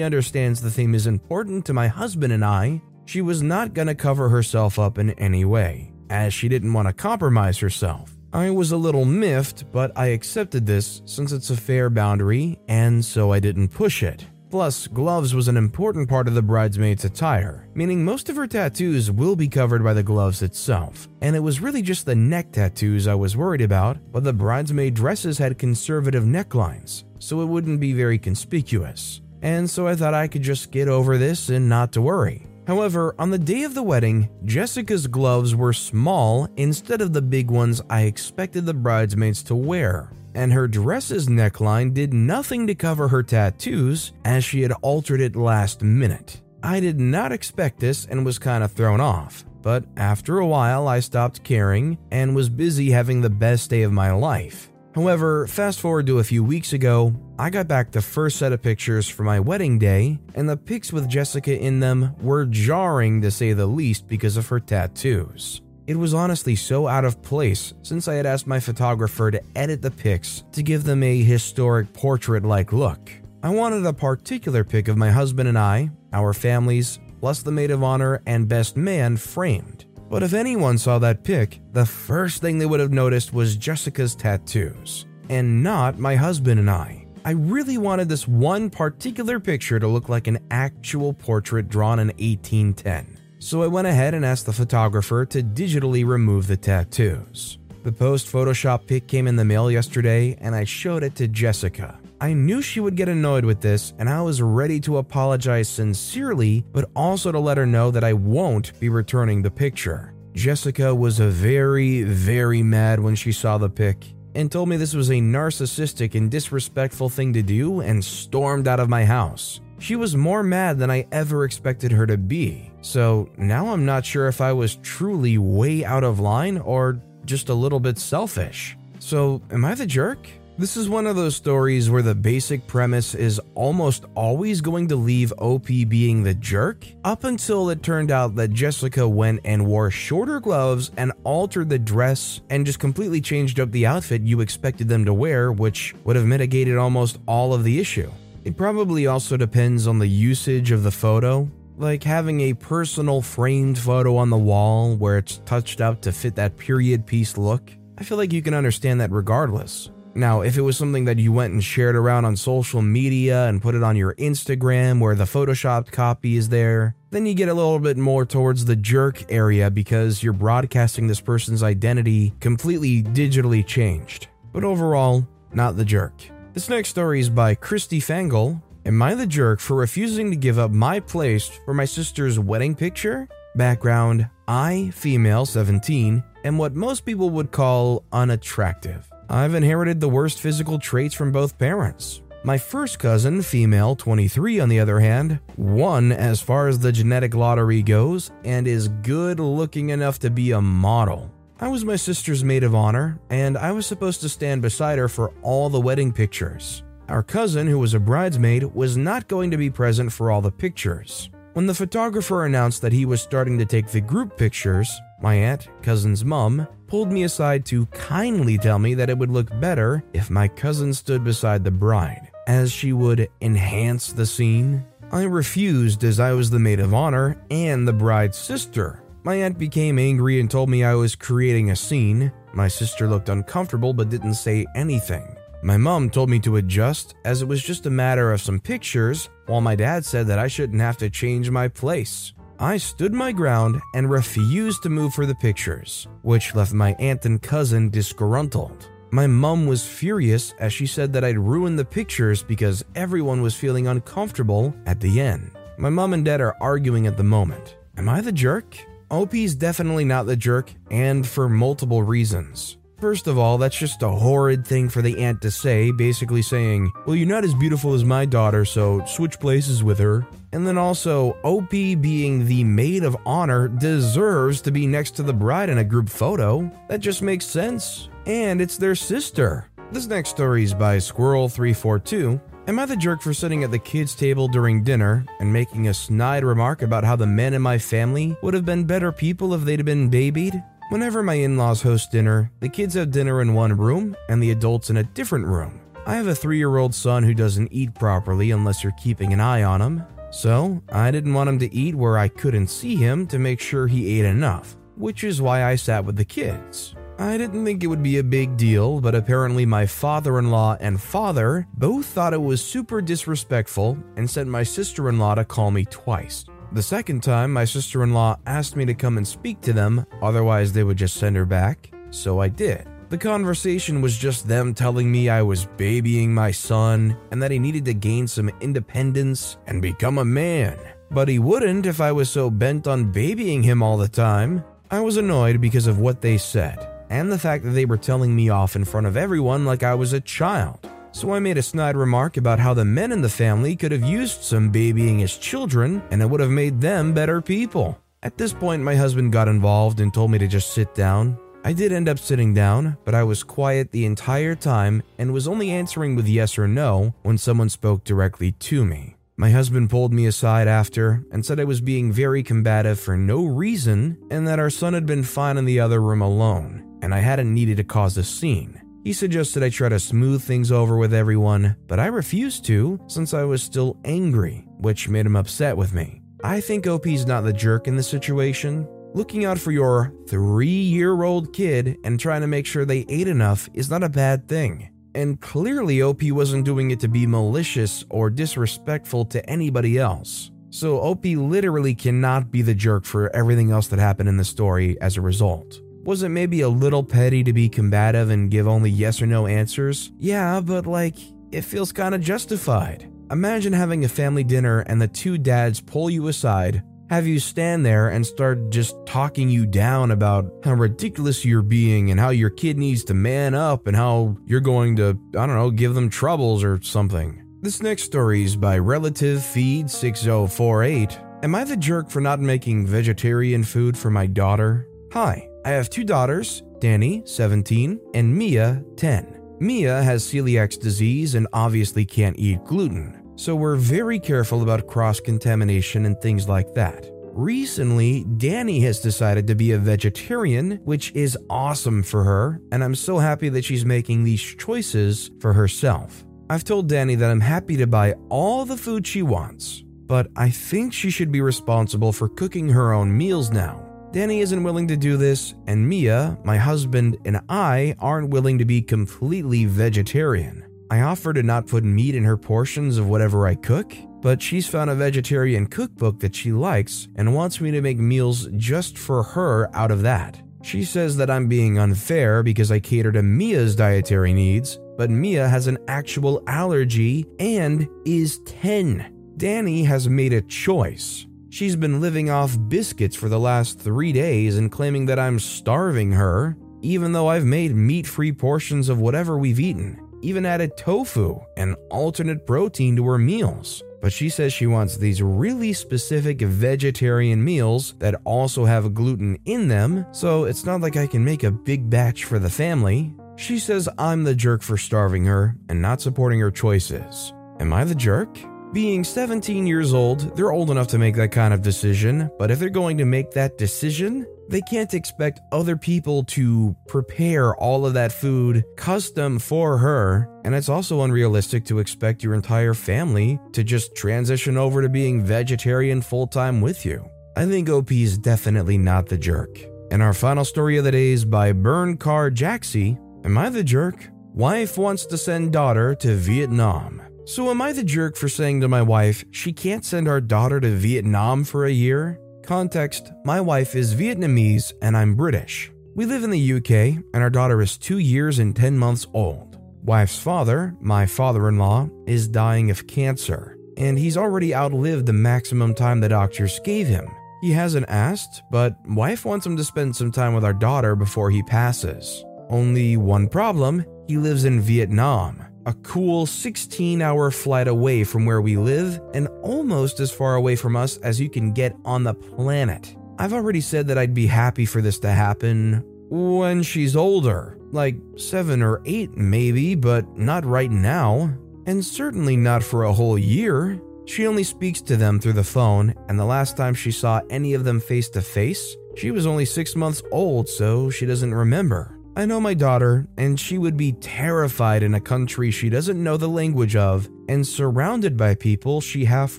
understands 0.00 0.62
the 0.62 0.70
theme 0.70 0.94
is 0.94 1.06
important 1.06 1.66
to 1.66 1.74
my 1.74 1.86
husband 1.86 2.32
and 2.32 2.42
I, 2.42 2.80
she 3.04 3.20
was 3.20 3.42
not 3.42 3.74
going 3.74 3.88
to 3.88 3.94
cover 3.94 4.30
herself 4.30 4.78
up 4.78 4.96
in 4.96 5.10
any 5.10 5.44
way, 5.44 5.92
as 6.08 6.32
she 6.32 6.48
didn't 6.48 6.72
want 6.72 6.88
to 6.88 6.94
compromise 6.94 7.58
herself. 7.58 8.17
I 8.32 8.50
was 8.50 8.72
a 8.72 8.76
little 8.76 9.06
miffed, 9.06 9.72
but 9.72 9.90
I 9.96 10.08
accepted 10.08 10.66
this 10.66 11.00
since 11.06 11.32
it's 11.32 11.48
a 11.48 11.56
fair 11.56 11.88
boundary, 11.88 12.58
and 12.68 13.02
so 13.02 13.32
I 13.32 13.40
didn't 13.40 13.68
push 13.68 14.02
it. 14.02 14.26
Plus, 14.50 14.86
gloves 14.86 15.34
was 15.34 15.48
an 15.48 15.56
important 15.56 16.10
part 16.10 16.28
of 16.28 16.34
the 16.34 16.42
bridesmaid's 16.42 17.06
attire, 17.06 17.68
meaning 17.74 18.04
most 18.04 18.28
of 18.28 18.36
her 18.36 18.46
tattoos 18.46 19.10
will 19.10 19.34
be 19.34 19.48
covered 19.48 19.82
by 19.82 19.94
the 19.94 20.02
gloves 20.02 20.42
itself. 20.42 21.08
And 21.22 21.34
it 21.36 21.40
was 21.40 21.60
really 21.60 21.80
just 21.80 22.04
the 22.04 22.14
neck 22.14 22.52
tattoos 22.52 23.06
I 23.06 23.14
was 23.14 23.36
worried 23.36 23.62
about, 23.62 23.96
but 24.12 24.24
the 24.24 24.32
bridesmaid 24.34 24.92
dresses 24.92 25.38
had 25.38 25.58
conservative 25.58 26.24
necklines, 26.24 27.04
so 27.18 27.40
it 27.40 27.46
wouldn't 27.46 27.80
be 27.80 27.94
very 27.94 28.18
conspicuous. 28.18 29.22
And 29.40 29.68
so 29.68 29.86
I 29.86 29.94
thought 29.94 30.14
I 30.14 30.28
could 30.28 30.42
just 30.42 30.70
get 30.70 30.88
over 30.88 31.16
this 31.16 31.48
and 31.48 31.68
not 31.68 31.92
to 31.92 32.02
worry. 32.02 32.47
However, 32.68 33.16
on 33.18 33.30
the 33.30 33.38
day 33.38 33.64
of 33.64 33.74
the 33.74 33.82
wedding, 33.82 34.28
Jessica's 34.44 35.08
gloves 35.08 35.56
were 35.56 35.72
small 35.72 36.48
instead 36.56 37.00
of 37.00 37.12
the 37.12 37.22
big 37.22 37.50
ones 37.50 37.82
I 37.90 38.02
expected 38.02 38.64
the 38.66 38.74
bridesmaids 38.74 39.42
to 39.44 39.56
wear 39.56 40.12
and 40.38 40.52
her 40.52 40.68
dress's 40.68 41.26
neckline 41.26 41.92
did 41.92 42.14
nothing 42.14 42.68
to 42.68 42.74
cover 42.74 43.08
her 43.08 43.24
tattoos 43.24 44.12
as 44.24 44.44
she 44.44 44.62
had 44.62 44.70
altered 44.82 45.20
it 45.20 45.34
last 45.34 45.82
minute. 45.82 46.40
I 46.62 46.78
did 46.78 47.00
not 47.00 47.32
expect 47.32 47.80
this 47.80 48.06
and 48.06 48.24
was 48.24 48.38
kind 48.38 48.62
of 48.62 48.70
thrown 48.70 49.00
off, 49.00 49.44
but 49.62 49.84
after 49.96 50.38
a 50.38 50.46
while 50.46 50.86
I 50.86 51.00
stopped 51.00 51.42
caring 51.42 51.98
and 52.12 52.36
was 52.36 52.48
busy 52.48 52.90
having 52.90 53.20
the 53.20 53.28
best 53.30 53.68
day 53.68 53.82
of 53.82 53.92
my 53.92 54.12
life. 54.12 54.70
However, 54.94 55.48
fast 55.48 55.80
forward 55.80 56.06
to 56.06 56.20
a 56.20 56.24
few 56.24 56.44
weeks 56.44 56.72
ago, 56.72 57.12
I 57.40 57.50
got 57.50 57.68
back 57.68 57.92
the 57.92 58.02
first 58.02 58.36
set 58.36 58.52
of 58.52 58.62
pictures 58.62 59.08
for 59.08 59.22
my 59.22 59.38
wedding 59.38 59.78
day, 59.78 60.18
and 60.34 60.48
the 60.48 60.56
pics 60.56 60.92
with 60.92 61.08
Jessica 61.08 61.56
in 61.56 61.78
them 61.78 62.16
were 62.20 62.44
jarring 62.44 63.22
to 63.22 63.30
say 63.30 63.52
the 63.52 63.64
least 63.64 64.08
because 64.08 64.36
of 64.36 64.48
her 64.48 64.58
tattoos. 64.58 65.62
It 65.86 65.96
was 65.96 66.14
honestly 66.14 66.56
so 66.56 66.88
out 66.88 67.04
of 67.04 67.22
place 67.22 67.74
since 67.82 68.08
I 68.08 68.14
had 68.14 68.26
asked 68.26 68.48
my 68.48 68.58
photographer 68.58 69.30
to 69.30 69.40
edit 69.54 69.82
the 69.82 69.90
pics 69.92 70.42
to 70.50 70.64
give 70.64 70.82
them 70.82 71.04
a 71.04 71.22
historic 71.22 71.92
portrait 71.92 72.44
like 72.44 72.72
look. 72.72 73.12
I 73.44 73.50
wanted 73.50 73.86
a 73.86 73.92
particular 73.92 74.64
pic 74.64 74.88
of 74.88 74.96
my 74.96 75.12
husband 75.12 75.48
and 75.48 75.56
I, 75.56 75.90
our 76.12 76.34
families, 76.34 76.98
plus 77.20 77.42
the 77.42 77.52
maid 77.52 77.70
of 77.70 77.84
honor 77.84 78.20
and 78.26 78.48
best 78.48 78.76
man 78.76 79.16
framed. 79.16 79.84
But 80.10 80.24
if 80.24 80.32
anyone 80.32 80.76
saw 80.76 80.98
that 80.98 81.22
pic, 81.22 81.60
the 81.72 81.86
first 81.86 82.42
thing 82.42 82.58
they 82.58 82.66
would 82.66 82.80
have 82.80 82.92
noticed 82.92 83.32
was 83.32 83.54
Jessica's 83.54 84.16
tattoos, 84.16 85.06
and 85.28 85.62
not 85.62 86.00
my 86.00 86.16
husband 86.16 86.58
and 86.58 86.68
I. 86.68 87.04
I 87.28 87.32
really 87.32 87.76
wanted 87.76 88.08
this 88.08 88.26
one 88.26 88.70
particular 88.70 89.38
picture 89.38 89.78
to 89.78 89.86
look 89.86 90.08
like 90.08 90.28
an 90.28 90.38
actual 90.50 91.12
portrait 91.12 91.68
drawn 91.68 91.98
in 91.98 92.08
1810 92.08 93.18
so 93.38 93.62
I 93.62 93.66
went 93.66 93.86
ahead 93.86 94.14
and 94.14 94.24
asked 94.24 94.46
the 94.46 94.52
photographer 94.52 95.26
to 95.26 95.42
digitally 95.42 96.06
remove 96.06 96.46
the 96.46 96.56
tattoos. 96.56 97.58
The 97.84 97.92
post 97.92 98.26
Photoshop 98.32 98.86
pic 98.86 99.06
came 99.06 99.28
in 99.28 99.36
the 99.36 99.44
mail 99.44 99.70
yesterday, 99.70 100.38
and 100.40 100.54
I 100.54 100.64
showed 100.64 101.02
it 101.02 101.14
to 101.16 101.28
Jessica. 101.28 101.98
I 102.18 102.32
knew 102.32 102.62
she 102.62 102.80
would 102.80 102.96
get 102.96 103.10
annoyed 103.10 103.44
with 103.44 103.60
this, 103.60 103.92
and 103.98 104.08
I 104.08 104.22
was 104.22 104.40
ready 104.42 104.80
to 104.80 104.96
apologize 104.96 105.68
sincerely, 105.68 106.64
but 106.72 106.90
also 106.96 107.30
to 107.30 107.38
let 107.38 107.58
her 107.58 107.66
know 107.66 107.90
that 107.90 108.04
I 108.04 108.14
won't 108.14 108.78
be 108.80 108.88
returning 108.88 109.42
the 109.42 109.50
picture. 109.50 110.14
Jessica 110.32 110.94
was 110.94 111.18
very, 111.18 112.02
very 112.02 112.62
mad 112.62 113.00
when 113.00 113.14
she 113.14 113.32
saw 113.32 113.58
the 113.58 113.70
pic 113.70 114.14
and 114.38 114.52
told 114.52 114.68
me 114.68 114.76
this 114.76 114.94
was 114.94 115.10
a 115.10 115.14
narcissistic 115.14 116.14
and 116.14 116.30
disrespectful 116.30 117.08
thing 117.08 117.32
to 117.32 117.42
do 117.42 117.80
and 117.80 118.04
stormed 118.04 118.68
out 118.68 118.78
of 118.78 118.88
my 118.88 119.04
house. 119.04 119.60
She 119.80 119.96
was 119.96 120.16
more 120.16 120.44
mad 120.44 120.78
than 120.78 120.92
I 120.92 121.08
ever 121.10 121.42
expected 121.44 121.90
her 121.90 122.06
to 122.06 122.16
be, 122.16 122.70
so 122.80 123.28
now 123.36 123.72
I'm 123.72 123.84
not 123.84 124.06
sure 124.06 124.28
if 124.28 124.40
I 124.40 124.52
was 124.52 124.76
truly 124.76 125.38
way 125.38 125.84
out 125.84 126.04
of 126.04 126.20
line 126.20 126.58
or 126.58 127.00
just 127.24 127.48
a 127.48 127.54
little 127.54 127.80
bit 127.80 127.98
selfish. 127.98 128.76
So, 129.00 129.42
am 129.50 129.64
I 129.64 129.74
the 129.74 129.86
jerk? 129.86 130.28
This 130.58 130.76
is 130.76 130.88
one 130.88 131.06
of 131.06 131.14
those 131.14 131.36
stories 131.36 131.88
where 131.88 132.02
the 132.02 132.16
basic 132.16 132.66
premise 132.66 133.14
is 133.14 133.40
almost 133.54 134.06
always 134.16 134.60
going 134.60 134.88
to 134.88 134.96
leave 134.96 135.32
OP 135.38 135.66
being 135.66 136.24
the 136.24 136.34
jerk, 136.34 136.84
up 137.04 137.22
until 137.22 137.70
it 137.70 137.84
turned 137.84 138.10
out 138.10 138.34
that 138.34 138.52
Jessica 138.52 139.08
went 139.08 139.42
and 139.44 139.64
wore 139.64 139.92
shorter 139.92 140.40
gloves 140.40 140.90
and 140.96 141.12
altered 141.22 141.68
the 141.68 141.78
dress 141.78 142.40
and 142.50 142.66
just 142.66 142.80
completely 142.80 143.20
changed 143.20 143.60
up 143.60 143.70
the 143.70 143.86
outfit 143.86 144.22
you 144.22 144.40
expected 144.40 144.88
them 144.88 145.04
to 145.04 145.14
wear, 145.14 145.52
which 145.52 145.94
would 146.02 146.16
have 146.16 146.26
mitigated 146.26 146.76
almost 146.76 147.20
all 147.28 147.54
of 147.54 147.62
the 147.62 147.78
issue. 147.78 148.10
It 148.42 148.56
probably 148.56 149.06
also 149.06 149.36
depends 149.36 149.86
on 149.86 150.00
the 150.00 150.08
usage 150.08 150.72
of 150.72 150.82
the 150.82 150.90
photo, 150.90 151.48
like 151.76 152.02
having 152.02 152.40
a 152.40 152.54
personal 152.54 153.22
framed 153.22 153.78
photo 153.78 154.16
on 154.16 154.30
the 154.30 154.36
wall 154.36 154.96
where 154.96 155.18
it's 155.18 155.40
touched 155.46 155.80
up 155.80 156.00
to 156.00 156.10
fit 156.10 156.34
that 156.34 156.56
period 156.56 157.06
piece 157.06 157.38
look. 157.38 157.70
I 157.96 158.02
feel 158.02 158.18
like 158.18 158.32
you 158.32 158.42
can 158.42 158.54
understand 158.54 159.00
that 159.00 159.12
regardless. 159.12 159.90
Now, 160.14 160.40
if 160.40 160.56
it 160.56 160.62
was 160.62 160.76
something 160.76 161.04
that 161.04 161.18
you 161.18 161.32
went 161.32 161.52
and 161.52 161.62
shared 161.62 161.94
around 161.94 162.24
on 162.24 162.36
social 162.36 162.82
media 162.82 163.46
and 163.46 163.62
put 163.62 163.74
it 163.74 163.82
on 163.82 163.96
your 163.96 164.14
Instagram 164.14 165.00
where 165.00 165.14
the 165.14 165.24
photoshopped 165.24 165.92
copy 165.92 166.36
is 166.36 166.48
there, 166.48 166.96
then 167.10 167.24
you 167.24 167.34
get 167.34 167.48
a 167.48 167.54
little 167.54 167.78
bit 167.78 167.96
more 167.96 168.26
towards 168.26 168.64
the 168.64 168.76
jerk 168.76 169.30
area 169.30 169.70
because 169.70 170.22
you're 170.22 170.32
broadcasting 170.32 171.06
this 171.06 171.20
person's 171.20 171.62
identity 171.62 172.34
completely 172.40 173.02
digitally 173.02 173.64
changed. 173.64 174.28
But 174.52 174.64
overall, 174.64 175.26
not 175.52 175.76
the 175.76 175.84
jerk. 175.84 176.12
This 176.52 176.68
next 176.68 176.88
story 176.88 177.20
is 177.20 177.30
by 177.30 177.54
Christy 177.54 178.00
Fangle. 178.00 178.60
Am 178.84 179.00
I 179.02 179.14
the 179.14 179.26
jerk 179.26 179.60
for 179.60 179.76
refusing 179.76 180.30
to 180.30 180.36
give 180.36 180.58
up 180.58 180.70
my 180.70 180.98
place 180.98 181.48
for 181.64 181.74
my 181.74 181.84
sister's 181.84 182.38
wedding 182.38 182.74
picture? 182.74 183.28
Background 183.54 184.28
I, 184.46 184.90
female 184.94 185.46
17, 185.46 186.22
am 186.44 186.58
what 186.58 186.74
most 186.74 187.04
people 187.04 187.30
would 187.30 187.52
call 187.52 188.04
unattractive. 188.12 189.08
I've 189.30 189.54
inherited 189.54 190.00
the 190.00 190.08
worst 190.08 190.40
physical 190.40 190.78
traits 190.78 191.14
from 191.14 191.32
both 191.32 191.58
parents. 191.58 192.22
My 192.44 192.56
first 192.56 192.98
cousin, 192.98 193.42
female 193.42 193.94
23, 193.94 194.58
on 194.58 194.70
the 194.70 194.80
other 194.80 195.00
hand, 195.00 195.38
won 195.58 196.12
as 196.12 196.40
far 196.40 196.66
as 196.68 196.78
the 196.78 196.92
genetic 196.92 197.34
lottery 197.34 197.82
goes 197.82 198.30
and 198.44 198.66
is 198.66 198.88
good 198.88 199.38
looking 199.38 199.90
enough 199.90 200.18
to 200.20 200.30
be 200.30 200.52
a 200.52 200.62
model. 200.62 201.30
I 201.60 201.68
was 201.68 201.84
my 201.84 201.96
sister's 201.96 202.42
maid 202.42 202.64
of 202.64 202.74
honor, 202.74 203.20
and 203.28 203.58
I 203.58 203.72
was 203.72 203.86
supposed 203.86 204.22
to 204.22 204.30
stand 204.30 204.62
beside 204.62 204.98
her 204.98 205.08
for 205.08 205.34
all 205.42 205.68
the 205.68 205.80
wedding 205.80 206.10
pictures. 206.10 206.82
Our 207.08 207.22
cousin, 207.22 207.66
who 207.66 207.80
was 207.80 207.92
a 207.92 208.00
bridesmaid, 208.00 208.62
was 208.62 208.96
not 208.96 209.28
going 209.28 209.50
to 209.50 209.58
be 209.58 209.68
present 209.68 210.10
for 210.10 210.30
all 210.30 210.40
the 210.40 210.52
pictures. 210.52 211.28
When 211.52 211.66
the 211.66 211.74
photographer 211.74 212.46
announced 212.46 212.80
that 212.80 212.92
he 212.92 213.04
was 213.04 213.20
starting 213.20 213.58
to 213.58 213.66
take 213.66 213.88
the 213.88 214.00
group 214.00 214.38
pictures, 214.38 214.90
my 215.20 215.34
aunt, 215.34 215.68
cousin's 215.82 216.24
mum, 216.24 216.66
pulled 216.88 217.12
me 217.12 217.22
aside 217.22 217.64
to 217.66 217.86
kindly 217.86 218.58
tell 218.58 218.78
me 218.78 218.94
that 218.94 219.10
it 219.10 219.18
would 219.18 219.30
look 219.30 219.48
better 219.60 220.02
if 220.12 220.30
my 220.30 220.48
cousin 220.48 220.92
stood 220.92 221.22
beside 221.22 221.62
the 221.62 221.70
bride, 221.70 222.30
as 222.46 222.72
she 222.72 222.92
would 222.92 223.28
enhance 223.40 224.12
the 224.12 224.26
scene. 224.26 224.84
I 225.12 225.22
refused 225.22 226.02
as 226.02 226.18
I 226.18 226.32
was 226.32 226.50
the 226.50 226.58
maid 226.58 226.80
of 226.80 226.92
honor 226.92 227.40
and 227.50 227.86
the 227.86 227.92
bride's 227.92 228.36
sister, 228.36 229.02
my 229.28 229.34
aunt 229.34 229.58
became 229.58 229.98
angry 229.98 230.40
and 230.40 230.50
told 230.50 230.70
me 230.70 230.84
I 230.84 230.94
was 230.94 231.14
creating 231.14 231.70
a 231.70 231.76
scene. 231.76 232.32
My 232.54 232.66
sister 232.66 233.06
looked 233.06 233.28
uncomfortable 233.28 233.92
but 233.92 234.08
didn't 234.08 234.34
say 234.34 234.64
anything. 234.74 235.36
My 235.62 235.76
mom 235.76 236.08
told 236.08 236.30
me 236.30 236.38
to 236.40 236.56
adjust 236.56 237.14
as 237.26 237.42
it 237.42 237.48
was 237.48 237.62
just 237.62 237.84
a 237.84 237.90
matter 237.90 238.32
of 238.32 238.40
some 238.40 238.58
pictures, 238.58 239.28
while 239.46 239.60
my 239.60 239.74
dad 239.74 240.04
said 240.06 240.28
that 240.28 240.38
I 240.38 240.46
shouldn't 240.46 240.80
have 240.80 240.96
to 240.98 241.10
change 241.10 241.50
my 241.50 241.68
place. 241.68 242.32
I 242.60 242.76
stood 242.76 243.14
my 243.14 243.30
ground 243.30 243.80
and 243.94 244.10
refused 244.10 244.82
to 244.82 244.88
move 244.88 245.14
for 245.14 245.26
the 245.26 245.34
pictures, 245.36 246.08
which 246.22 246.56
left 246.56 246.72
my 246.72 246.94
aunt 246.94 247.24
and 247.24 247.40
cousin 247.40 247.88
disgruntled. 247.88 248.88
My 249.12 249.28
mum 249.28 249.66
was 249.66 249.86
furious 249.86 250.54
as 250.58 250.72
she 250.72 250.84
said 250.84 251.12
that 251.12 251.22
I'd 251.22 251.38
ruined 251.38 251.78
the 251.78 251.84
pictures 251.84 252.42
because 252.42 252.84
everyone 252.96 253.42
was 253.42 253.54
feeling 253.54 253.86
uncomfortable 253.86 254.74
at 254.86 254.98
the 254.98 255.20
end. 255.20 255.52
My 255.76 255.88
mum 255.88 256.14
and 256.14 256.24
dad 256.24 256.40
are 256.40 256.56
arguing 256.60 257.06
at 257.06 257.16
the 257.16 257.22
moment. 257.22 257.76
Am 257.96 258.08
I 258.08 258.20
the 258.20 258.32
jerk? 258.32 258.76
OP's 259.08 259.54
definitely 259.54 260.04
not 260.04 260.26
the 260.26 260.36
jerk, 260.36 260.74
and 260.90 261.24
for 261.24 261.48
multiple 261.48 262.02
reasons. 262.02 262.77
First 262.98 263.28
of 263.28 263.38
all, 263.38 263.58
that's 263.58 263.78
just 263.78 264.02
a 264.02 264.08
horrid 264.08 264.66
thing 264.66 264.88
for 264.88 265.02
the 265.02 265.20
aunt 265.20 265.40
to 265.42 265.52
say, 265.52 265.92
basically 265.92 266.42
saying, 266.42 266.92
Well, 267.06 267.14
you're 267.14 267.28
not 267.28 267.44
as 267.44 267.54
beautiful 267.54 267.94
as 267.94 268.04
my 268.04 268.24
daughter, 268.24 268.64
so 268.64 269.04
switch 269.06 269.38
places 269.38 269.84
with 269.84 270.00
her. 270.00 270.26
And 270.50 270.66
then 270.66 270.76
also, 270.76 271.36
OP 271.44 271.70
being 271.70 272.46
the 272.46 272.64
maid 272.64 273.04
of 273.04 273.16
honor 273.24 273.68
deserves 273.68 274.60
to 274.62 274.72
be 274.72 274.88
next 274.88 275.12
to 275.12 275.22
the 275.22 275.32
bride 275.32 275.68
in 275.68 275.78
a 275.78 275.84
group 275.84 276.08
photo. 276.08 276.68
That 276.88 276.98
just 276.98 277.22
makes 277.22 277.44
sense. 277.44 278.08
And 278.26 278.60
it's 278.60 278.76
their 278.76 278.96
sister. 278.96 279.68
This 279.92 280.06
next 280.08 280.30
story 280.30 280.64
is 280.64 280.74
by 280.74 280.96
Squirrel342. 280.96 282.40
Am 282.66 282.78
I 282.80 282.84
the 282.84 282.96
jerk 282.96 283.22
for 283.22 283.32
sitting 283.32 283.62
at 283.62 283.70
the 283.70 283.78
kids' 283.78 284.14
table 284.16 284.48
during 284.48 284.82
dinner 284.82 285.24
and 285.38 285.52
making 285.52 285.86
a 285.86 285.94
snide 285.94 286.44
remark 286.44 286.82
about 286.82 287.04
how 287.04 287.14
the 287.14 287.26
men 287.26 287.54
in 287.54 287.62
my 287.62 287.78
family 287.78 288.36
would 288.42 288.54
have 288.54 288.66
been 288.66 288.84
better 288.84 289.12
people 289.12 289.54
if 289.54 289.62
they'd 289.62 289.84
been 289.84 290.10
babied? 290.10 290.62
Whenever 290.88 291.22
my 291.22 291.34
in 291.34 291.58
laws 291.58 291.82
host 291.82 292.10
dinner, 292.10 292.50
the 292.60 292.68
kids 292.68 292.94
have 292.94 293.10
dinner 293.10 293.42
in 293.42 293.52
one 293.52 293.76
room 293.76 294.16
and 294.30 294.42
the 294.42 294.52
adults 294.52 294.88
in 294.88 294.96
a 294.96 295.02
different 295.02 295.44
room. 295.44 295.82
I 296.06 296.16
have 296.16 296.28
a 296.28 296.34
three 296.34 296.56
year 296.56 296.78
old 296.78 296.94
son 296.94 297.22
who 297.22 297.34
doesn't 297.34 297.70
eat 297.70 297.94
properly 297.94 298.52
unless 298.52 298.82
you're 298.82 298.92
keeping 298.92 299.34
an 299.34 299.40
eye 299.40 299.64
on 299.64 299.82
him, 299.82 300.02
so 300.30 300.82
I 300.90 301.10
didn't 301.10 301.34
want 301.34 301.50
him 301.50 301.58
to 301.58 301.74
eat 301.74 301.94
where 301.94 302.16
I 302.16 302.28
couldn't 302.28 302.68
see 302.68 302.96
him 302.96 303.26
to 303.26 303.38
make 303.38 303.60
sure 303.60 303.86
he 303.86 304.18
ate 304.18 304.24
enough, 304.24 304.78
which 304.96 305.24
is 305.24 305.42
why 305.42 305.62
I 305.62 305.74
sat 305.76 306.06
with 306.06 306.16
the 306.16 306.24
kids. 306.24 306.94
I 307.18 307.36
didn't 307.36 307.66
think 307.66 307.84
it 307.84 307.88
would 307.88 308.02
be 308.02 308.16
a 308.16 308.24
big 308.24 308.56
deal, 308.56 309.02
but 309.02 309.14
apparently 309.14 309.66
my 309.66 309.84
father 309.84 310.38
in 310.38 310.50
law 310.50 310.78
and 310.80 310.98
father 310.98 311.66
both 311.74 312.06
thought 312.06 312.32
it 312.32 312.40
was 312.40 312.64
super 312.64 313.02
disrespectful 313.02 313.98
and 314.16 314.30
sent 314.30 314.48
my 314.48 314.62
sister 314.62 315.10
in 315.10 315.18
law 315.18 315.34
to 315.34 315.44
call 315.44 315.70
me 315.70 315.84
twice. 315.84 316.46
The 316.70 316.82
second 316.82 317.22
time, 317.22 317.52
my 317.52 317.64
sister 317.64 318.02
in 318.02 318.12
law 318.12 318.36
asked 318.46 318.76
me 318.76 318.84
to 318.84 318.94
come 318.94 319.16
and 319.16 319.26
speak 319.26 319.60
to 319.62 319.72
them, 319.72 320.04
otherwise, 320.20 320.72
they 320.72 320.84
would 320.84 320.98
just 320.98 321.16
send 321.16 321.34
her 321.36 321.46
back, 321.46 321.90
so 322.10 322.40
I 322.40 322.48
did. 322.48 322.86
The 323.08 323.16
conversation 323.16 324.02
was 324.02 324.18
just 324.18 324.46
them 324.46 324.74
telling 324.74 325.10
me 325.10 325.30
I 325.30 325.40
was 325.40 325.64
babying 325.64 326.34
my 326.34 326.50
son 326.50 327.16
and 327.30 327.42
that 327.42 327.50
he 327.50 327.58
needed 327.58 327.86
to 327.86 327.94
gain 327.94 328.28
some 328.28 328.50
independence 328.60 329.56
and 329.66 329.80
become 329.80 330.18
a 330.18 330.26
man. 330.26 330.78
But 331.10 331.28
he 331.28 331.38
wouldn't 331.38 331.86
if 331.86 332.02
I 332.02 332.12
was 332.12 332.28
so 332.28 332.50
bent 332.50 332.86
on 332.86 333.12
babying 333.12 333.62
him 333.62 333.82
all 333.82 333.96
the 333.96 334.08
time. 334.08 334.62
I 334.90 335.00
was 335.00 335.16
annoyed 335.16 335.62
because 335.62 335.86
of 335.86 335.98
what 335.98 336.20
they 336.20 336.36
said 336.36 336.86
and 337.10 337.32
the 337.32 337.38
fact 337.38 337.64
that 337.64 337.70
they 337.70 337.86
were 337.86 337.96
telling 337.96 338.34
me 338.34 338.50
off 338.50 338.76
in 338.76 338.84
front 338.84 339.06
of 339.06 339.16
everyone 339.16 339.64
like 339.64 339.82
I 339.82 339.94
was 339.94 340.12
a 340.12 340.20
child 340.20 340.86
so 341.12 341.32
I 341.32 341.38
made 341.38 341.58
a 341.58 341.62
snide 341.62 341.96
remark 341.96 342.36
about 342.36 342.58
how 342.58 342.74
the 342.74 342.84
men 342.84 343.12
in 343.12 343.22
the 343.22 343.28
family 343.28 343.76
could 343.76 343.92
have 343.92 344.02
used 344.02 344.42
some 344.42 344.70
babying 344.70 345.22
as 345.22 345.36
children 345.36 346.02
and 346.10 346.22
it 346.22 346.26
would 346.26 346.40
have 346.40 346.50
made 346.50 346.80
them 346.80 347.12
better 347.12 347.40
people. 347.40 347.98
At 348.22 348.36
this 348.36 348.52
point, 348.52 348.82
my 348.82 348.96
husband 348.96 349.32
got 349.32 349.48
involved 349.48 350.00
and 350.00 350.12
told 350.12 350.30
me 350.30 350.38
to 350.38 350.48
just 350.48 350.72
sit 350.72 350.94
down. 350.94 351.38
I 351.64 351.72
did 351.72 351.92
end 351.92 352.08
up 352.08 352.18
sitting 352.18 352.54
down, 352.54 352.96
but 353.04 353.14
I 353.14 353.22
was 353.22 353.42
quiet 353.42 353.92
the 353.92 354.06
entire 354.06 354.54
time 354.54 355.02
and 355.18 355.32
was 355.32 355.48
only 355.48 355.70
answering 355.70 356.16
with 356.16 356.26
yes 356.28 356.58
or 356.58 356.66
no 356.66 357.14
when 357.22 357.38
someone 357.38 357.68
spoke 357.68 358.04
directly 358.04 358.52
to 358.52 358.84
me. 358.84 359.16
My 359.36 359.50
husband 359.50 359.88
pulled 359.88 360.12
me 360.12 360.26
aside 360.26 360.66
after 360.66 361.24
and 361.30 361.46
said 361.46 361.60
I 361.60 361.64
was 361.64 361.80
being 361.80 362.10
very 362.10 362.42
combative 362.42 362.98
for 362.98 363.16
no 363.16 363.44
reason 363.44 364.18
and 364.30 364.48
that 364.48 364.58
our 364.58 364.70
son 364.70 364.94
had 364.94 365.06
been 365.06 365.22
fine 365.22 365.56
in 365.56 365.64
the 365.64 365.78
other 365.78 366.02
room 366.02 366.22
alone, 366.22 366.98
and 367.02 367.14
I 367.14 367.20
hadn't 367.20 367.54
needed 367.54 367.76
to 367.76 367.84
cause 367.84 368.16
a 368.16 368.24
scene. 368.24 368.82
He 369.04 369.12
suggested 369.12 369.62
I 369.62 369.70
try 369.70 369.88
to 369.88 370.00
smooth 370.00 370.42
things 370.42 370.72
over 370.72 370.96
with 370.96 371.14
everyone, 371.14 371.76
but 371.86 372.00
I 372.00 372.06
refused 372.06 372.64
to 372.66 373.00
since 373.06 373.32
I 373.32 373.44
was 373.44 373.62
still 373.62 373.96
angry, 374.04 374.66
which 374.78 375.08
made 375.08 375.26
him 375.26 375.36
upset 375.36 375.76
with 375.76 375.94
me. 375.94 376.22
I 376.44 376.60
think 376.60 376.86
OP's 376.86 377.26
not 377.26 377.42
the 377.42 377.52
jerk 377.52 377.88
in 377.88 377.96
this 377.96 378.08
situation. 378.08 378.86
Looking 379.14 379.44
out 379.44 379.58
for 379.58 379.72
your 379.72 380.12
three 380.28 380.68
year 380.68 381.22
old 381.22 381.52
kid 381.52 381.96
and 382.04 382.20
trying 382.20 382.42
to 382.42 382.46
make 382.46 382.66
sure 382.66 382.84
they 382.84 383.06
ate 383.08 383.28
enough 383.28 383.68
is 383.72 383.90
not 383.90 384.02
a 384.02 384.08
bad 384.08 384.48
thing. 384.48 384.90
And 385.14 385.40
clearly, 385.40 386.02
OP 386.02 386.22
wasn't 386.24 386.64
doing 386.64 386.90
it 386.90 387.00
to 387.00 387.08
be 387.08 387.26
malicious 387.26 388.04
or 388.10 388.30
disrespectful 388.30 389.24
to 389.26 389.50
anybody 389.50 389.98
else. 389.98 390.50
So, 390.70 390.98
OP 391.00 391.24
literally 391.24 391.94
cannot 391.94 392.50
be 392.50 392.62
the 392.62 392.74
jerk 392.74 393.04
for 393.04 393.34
everything 393.34 393.70
else 393.70 393.88
that 393.88 393.98
happened 393.98 394.28
in 394.28 394.36
the 394.36 394.44
story 394.44 395.00
as 395.00 395.16
a 395.16 395.22
result. 395.22 395.80
Was 396.08 396.22
it 396.22 396.30
maybe 396.30 396.62
a 396.62 396.70
little 396.70 397.04
petty 397.04 397.44
to 397.44 397.52
be 397.52 397.68
combative 397.68 398.30
and 398.30 398.50
give 398.50 398.66
only 398.66 398.88
yes 398.88 399.20
or 399.20 399.26
no 399.26 399.46
answers? 399.46 400.10
Yeah, 400.16 400.58
but 400.58 400.86
like, 400.86 401.16
it 401.52 401.66
feels 401.66 401.92
kinda 401.92 402.16
justified. 402.16 403.06
Imagine 403.30 403.74
having 403.74 404.06
a 404.06 404.08
family 404.08 404.42
dinner 404.42 404.80
and 404.86 405.02
the 405.02 405.06
two 405.06 405.36
dads 405.36 405.82
pull 405.82 406.08
you 406.08 406.28
aside, 406.28 406.82
have 407.10 407.26
you 407.26 407.38
stand 407.38 407.84
there 407.84 408.08
and 408.08 408.24
start 408.24 408.70
just 408.70 408.96
talking 409.04 409.50
you 409.50 409.66
down 409.66 410.10
about 410.10 410.50
how 410.64 410.72
ridiculous 410.72 411.44
you're 411.44 411.60
being 411.60 412.10
and 412.10 412.18
how 412.18 412.30
your 412.30 412.48
kid 412.48 412.78
needs 412.78 413.04
to 413.04 413.12
man 413.12 413.54
up 413.54 413.86
and 413.86 413.94
how 413.94 414.34
you're 414.46 414.60
going 414.60 414.96
to, 414.96 415.10
I 415.36 415.44
don't 415.44 415.56
know, 415.56 415.70
give 415.70 415.94
them 415.94 416.08
troubles 416.08 416.64
or 416.64 416.80
something. 416.80 417.42
This 417.60 417.82
next 417.82 418.04
story 418.04 418.44
is 418.44 418.56
by 418.56 418.78
Relative 418.78 419.44
Feed 419.44 419.90
6048. 419.90 421.18
Am 421.42 421.54
I 421.54 421.64
the 421.64 421.76
jerk 421.76 422.08
for 422.08 422.22
not 422.22 422.40
making 422.40 422.86
vegetarian 422.86 423.62
food 423.62 423.94
for 423.94 424.08
my 424.08 424.26
daughter? 424.26 424.88
Hi, 425.12 425.48
I 425.64 425.70
have 425.70 425.90
two 425.90 426.04
daughters, 426.04 426.62
Danny, 426.78 427.22
17, 427.24 428.00
and 428.14 428.34
Mia, 428.34 428.82
10. 428.96 429.40
Mia 429.60 430.02
has 430.02 430.24
celiac 430.24 430.78
disease 430.78 431.34
and 431.34 431.48
obviously 431.52 432.04
can't 432.04 432.38
eat 432.38 432.64
gluten, 432.64 433.20
so 433.36 433.56
we're 433.56 433.76
very 433.76 434.20
careful 434.20 434.62
about 434.62 434.86
cross 434.86 435.18
contamination 435.18 436.06
and 436.06 436.18
things 436.20 436.48
like 436.48 436.72
that. 436.74 437.10
Recently, 437.32 438.24
Danny 438.36 438.80
has 438.80 439.00
decided 439.00 439.46
to 439.48 439.54
be 439.54 439.72
a 439.72 439.78
vegetarian, 439.78 440.80
which 440.84 441.12
is 441.14 441.36
awesome 441.50 442.02
for 442.02 442.24
her, 442.24 442.60
and 442.70 442.82
I'm 442.84 442.94
so 442.94 443.18
happy 443.18 443.48
that 443.48 443.64
she's 443.64 443.84
making 443.84 444.24
these 444.24 444.42
choices 444.42 445.30
for 445.40 445.52
herself. 445.52 446.24
I've 446.48 446.64
told 446.64 446.88
Danny 446.88 447.16
that 447.16 447.30
I'm 447.30 447.40
happy 447.40 447.76
to 447.76 447.86
buy 447.86 448.14
all 448.28 448.64
the 448.64 448.76
food 448.76 449.06
she 449.06 449.22
wants, 449.22 449.82
but 450.06 450.28
I 450.36 450.50
think 450.50 450.92
she 450.92 451.10
should 451.10 451.30
be 451.30 451.40
responsible 451.40 452.12
for 452.12 452.28
cooking 452.28 452.68
her 452.70 452.92
own 452.92 453.16
meals 453.16 453.50
now. 453.50 453.87
Danny 454.10 454.40
isn't 454.40 454.64
willing 454.64 454.88
to 454.88 454.96
do 454.96 455.18
this, 455.18 455.54
and 455.66 455.86
Mia, 455.86 456.38
my 456.42 456.56
husband, 456.56 457.18
and 457.26 457.42
I 457.50 457.94
aren't 457.98 458.30
willing 458.30 458.58
to 458.58 458.64
be 458.64 458.80
completely 458.80 459.66
vegetarian. 459.66 460.64
I 460.90 461.02
offer 461.02 461.34
to 461.34 461.42
not 461.42 461.66
put 461.66 461.84
meat 461.84 462.14
in 462.14 462.24
her 462.24 462.38
portions 462.38 462.96
of 462.96 463.10
whatever 463.10 463.46
I 463.46 463.54
cook, 463.54 463.94
but 464.22 464.40
she's 464.40 464.66
found 464.66 464.88
a 464.88 464.94
vegetarian 464.94 465.66
cookbook 465.66 466.20
that 466.20 466.34
she 466.34 466.52
likes 466.52 467.08
and 467.16 467.34
wants 467.34 467.60
me 467.60 467.70
to 467.70 467.82
make 467.82 467.98
meals 467.98 468.48
just 468.56 468.96
for 468.96 469.22
her 469.22 469.68
out 469.76 469.90
of 469.90 470.00
that. 470.02 470.40
She 470.62 470.84
says 470.84 471.16
that 471.18 471.30
I'm 471.30 471.46
being 471.46 471.78
unfair 471.78 472.42
because 472.42 472.72
I 472.72 472.80
cater 472.80 473.12
to 473.12 473.22
Mia's 473.22 473.76
dietary 473.76 474.32
needs, 474.32 474.80
but 474.96 475.10
Mia 475.10 475.46
has 475.46 475.66
an 475.66 475.76
actual 475.86 476.42
allergy 476.46 477.26
and 477.38 477.86
is 478.06 478.40
10. 478.46 479.34
Danny 479.36 479.84
has 479.84 480.08
made 480.08 480.32
a 480.32 480.42
choice. 480.42 481.27
She's 481.50 481.76
been 481.76 482.00
living 482.00 482.28
off 482.28 482.58
biscuits 482.68 483.16
for 483.16 483.30
the 483.30 483.40
last 483.40 483.80
three 483.80 484.12
days 484.12 484.58
and 484.58 484.70
claiming 484.70 485.06
that 485.06 485.18
I'm 485.18 485.38
starving 485.38 486.12
her, 486.12 486.58
even 486.82 487.12
though 487.12 487.28
I've 487.28 487.46
made 487.46 487.74
meat 487.74 488.06
free 488.06 488.32
portions 488.32 488.90
of 488.90 489.00
whatever 489.00 489.38
we've 489.38 489.58
eaten, 489.58 489.98
even 490.20 490.44
added 490.44 490.76
tofu 490.76 491.40
and 491.56 491.74
alternate 491.90 492.46
protein 492.46 492.96
to 492.96 493.06
her 493.06 493.18
meals. 493.18 493.82
But 494.02 494.12
she 494.12 494.28
says 494.28 494.52
she 494.52 494.66
wants 494.66 494.96
these 494.96 495.22
really 495.22 495.72
specific 495.72 496.42
vegetarian 496.42 497.42
meals 497.42 497.94
that 497.98 498.20
also 498.24 498.66
have 498.66 498.94
gluten 498.94 499.38
in 499.46 499.68
them, 499.68 500.04
so 500.12 500.44
it's 500.44 500.66
not 500.66 500.82
like 500.82 500.96
I 500.96 501.06
can 501.06 501.24
make 501.24 501.44
a 501.44 501.50
big 501.50 501.88
batch 501.88 502.24
for 502.24 502.38
the 502.38 502.50
family. 502.50 503.14
She 503.36 503.58
says 503.58 503.88
I'm 503.96 504.22
the 504.22 504.34
jerk 504.34 504.62
for 504.62 504.76
starving 504.76 505.24
her 505.24 505.56
and 505.70 505.80
not 505.80 506.02
supporting 506.02 506.40
her 506.40 506.50
choices. 506.50 507.32
Am 507.58 507.72
I 507.72 507.84
the 507.84 507.94
jerk? 507.94 508.38
Being 508.72 509.02
17 509.02 509.66
years 509.66 509.94
old, 509.94 510.36
they're 510.36 510.52
old 510.52 510.70
enough 510.70 510.88
to 510.88 510.98
make 510.98 511.16
that 511.16 511.32
kind 511.32 511.54
of 511.54 511.62
decision, 511.62 512.30
but 512.38 512.50
if 512.50 512.58
they're 512.58 512.68
going 512.68 512.98
to 512.98 513.06
make 513.06 513.30
that 513.30 513.56
decision, 513.56 514.26
they 514.50 514.60
can't 514.60 514.92
expect 514.92 515.40
other 515.52 515.74
people 515.74 516.22
to 516.24 516.76
prepare 516.86 517.56
all 517.56 517.86
of 517.86 517.94
that 517.94 518.12
food 518.12 518.64
custom 518.76 519.38
for 519.38 519.78
her, 519.78 520.28
and 520.44 520.54
it's 520.54 520.68
also 520.68 521.02
unrealistic 521.02 521.64
to 521.64 521.78
expect 521.78 522.22
your 522.22 522.34
entire 522.34 522.74
family 522.74 523.40
to 523.52 523.64
just 523.64 523.94
transition 523.94 524.58
over 524.58 524.82
to 524.82 524.90
being 524.90 525.24
vegetarian 525.24 526.02
full 526.02 526.26
time 526.26 526.60
with 526.60 526.84
you. 526.84 527.08
I 527.36 527.46
think 527.46 527.70
OP 527.70 527.90
is 527.90 528.18
definitely 528.18 528.76
not 528.76 529.06
the 529.06 529.16
jerk. 529.16 529.58
And 529.90 530.02
our 530.02 530.12
final 530.12 530.44
story 530.44 530.76
of 530.76 530.84
the 530.84 530.92
day 530.92 531.08
is 531.08 531.24
by 531.24 531.52
Burn 531.52 531.96
Car 531.96 532.30
Jaxie. 532.30 532.98
Am 533.24 533.38
I 533.38 533.48
the 533.48 533.64
jerk? 533.64 534.10
Wife 534.34 534.76
wants 534.76 535.06
to 535.06 535.16
send 535.16 535.52
daughter 535.52 535.94
to 535.94 536.14
Vietnam. 536.14 537.07
So, 537.28 537.50
am 537.50 537.60
I 537.60 537.74
the 537.74 537.84
jerk 537.84 538.16
for 538.16 538.26
saying 538.26 538.62
to 538.62 538.68
my 538.68 538.80
wife 538.80 539.22
she 539.32 539.52
can't 539.52 539.84
send 539.84 540.08
our 540.08 540.18
daughter 540.18 540.60
to 540.60 540.70
Vietnam 540.70 541.44
for 541.44 541.66
a 541.66 541.70
year? 541.70 542.18
Context 542.42 543.12
My 543.26 543.38
wife 543.38 543.76
is 543.76 543.94
Vietnamese 543.94 544.72
and 544.80 544.96
I'm 544.96 545.14
British. 545.14 545.70
We 545.94 546.06
live 546.06 546.24
in 546.24 546.30
the 546.30 546.52
UK 546.54 547.04
and 547.12 547.16
our 547.16 547.28
daughter 547.28 547.60
is 547.60 547.76
two 547.76 547.98
years 547.98 548.38
and 548.38 548.56
10 548.56 548.78
months 548.78 549.06
old. 549.12 549.58
Wife's 549.82 550.18
father, 550.18 550.74
my 550.80 551.04
father 551.04 551.50
in 551.50 551.58
law, 551.58 551.90
is 552.06 552.28
dying 552.28 552.70
of 552.70 552.86
cancer, 552.86 553.58
and 553.76 553.98
he's 553.98 554.16
already 554.16 554.54
outlived 554.54 555.04
the 555.04 555.12
maximum 555.12 555.74
time 555.74 556.00
the 556.00 556.08
doctors 556.08 556.58
gave 556.60 556.86
him. 556.86 557.10
He 557.42 557.52
hasn't 557.52 557.90
asked, 557.90 558.42
but 558.50 558.74
wife 558.86 559.26
wants 559.26 559.44
him 559.44 559.58
to 559.58 559.64
spend 559.64 559.94
some 559.94 560.12
time 560.12 560.32
with 560.32 560.46
our 560.46 560.54
daughter 560.54 560.96
before 560.96 561.30
he 561.30 561.42
passes. 561.42 562.24
Only 562.48 562.96
one 562.96 563.28
problem 563.28 563.84
he 564.06 564.16
lives 564.16 564.46
in 564.46 564.62
Vietnam, 564.62 565.44
a 565.66 565.74
cool 565.82 566.26
16 566.26 567.02
hour 567.02 567.30
flight 567.30 567.68
away 567.68 568.04
from 568.04 568.24
where 568.24 568.40
we 568.40 568.56
live 568.56 569.00
and 569.14 569.28
almost 569.42 570.00
as 570.00 570.10
far 570.10 570.34
away 570.34 570.56
from 570.56 570.76
us 570.76 570.96
as 570.98 571.20
you 571.20 571.28
can 571.28 571.52
get 571.52 571.76
on 571.84 572.04
the 572.04 572.14
planet. 572.14 572.96
I've 573.18 573.32
already 573.32 573.60
said 573.60 573.88
that 573.88 573.98
I'd 573.98 574.14
be 574.14 574.26
happy 574.26 574.64
for 574.64 574.80
this 574.80 574.98
to 575.00 575.10
happen 575.10 575.82
when 576.08 576.62
she's 576.62 576.96
older, 576.96 577.58
like 577.72 577.96
seven 578.16 578.62
or 578.62 578.80
eight 578.84 579.16
maybe, 579.16 579.74
but 579.74 580.16
not 580.16 580.44
right 580.44 580.70
now, 580.70 581.34
and 581.66 581.84
certainly 581.84 582.36
not 582.36 582.62
for 582.62 582.84
a 582.84 582.92
whole 582.92 583.18
year. 583.18 583.80
She 584.06 584.26
only 584.26 584.44
speaks 584.44 584.80
to 584.82 584.96
them 584.96 585.20
through 585.20 585.34
the 585.34 585.44
phone, 585.44 585.94
and 586.08 586.18
the 586.18 586.24
last 586.24 586.56
time 586.56 586.74
she 586.74 586.90
saw 586.90 587.20
any 587.28 587.52
of 587.52 587.64
them 587.64 587.78
face 587.78 588.08
to 588.10 588.22
face, 588.22 588.74
she 588.96 589.10
was 589.10 589.26
only 589.26 589.44
six 589.44 589.76
months 589.76 590.02
old, 590.10 590.48
so 590.48 590.88
she 590.88 591.04
doesn't 591.04 591.34
remember. 591.34 591.97
I 592.18 592.26
know 592.26 592.40
my 592.40 592.54
daughter, 592.54 593.06
and 593.16 593.38
she 593.38 593.58
would 593.58 593.76
be 593.76 593.92
terrified 593.92 594.82
in 594.82 594.94
a 594.94 595.00
country 595.00 595.52
she 595.52 595.70
doesn't 595.70 596.02
know 596.02 596.16
the 596.16 596.26
language 596.26 596.74
of 596.74 597.08
and 597.28 597.46
surrounded 597.46 598.16
by 598.16 598.34
people 598.34 598.80
she 598.80 599.04
half 599.04 599.36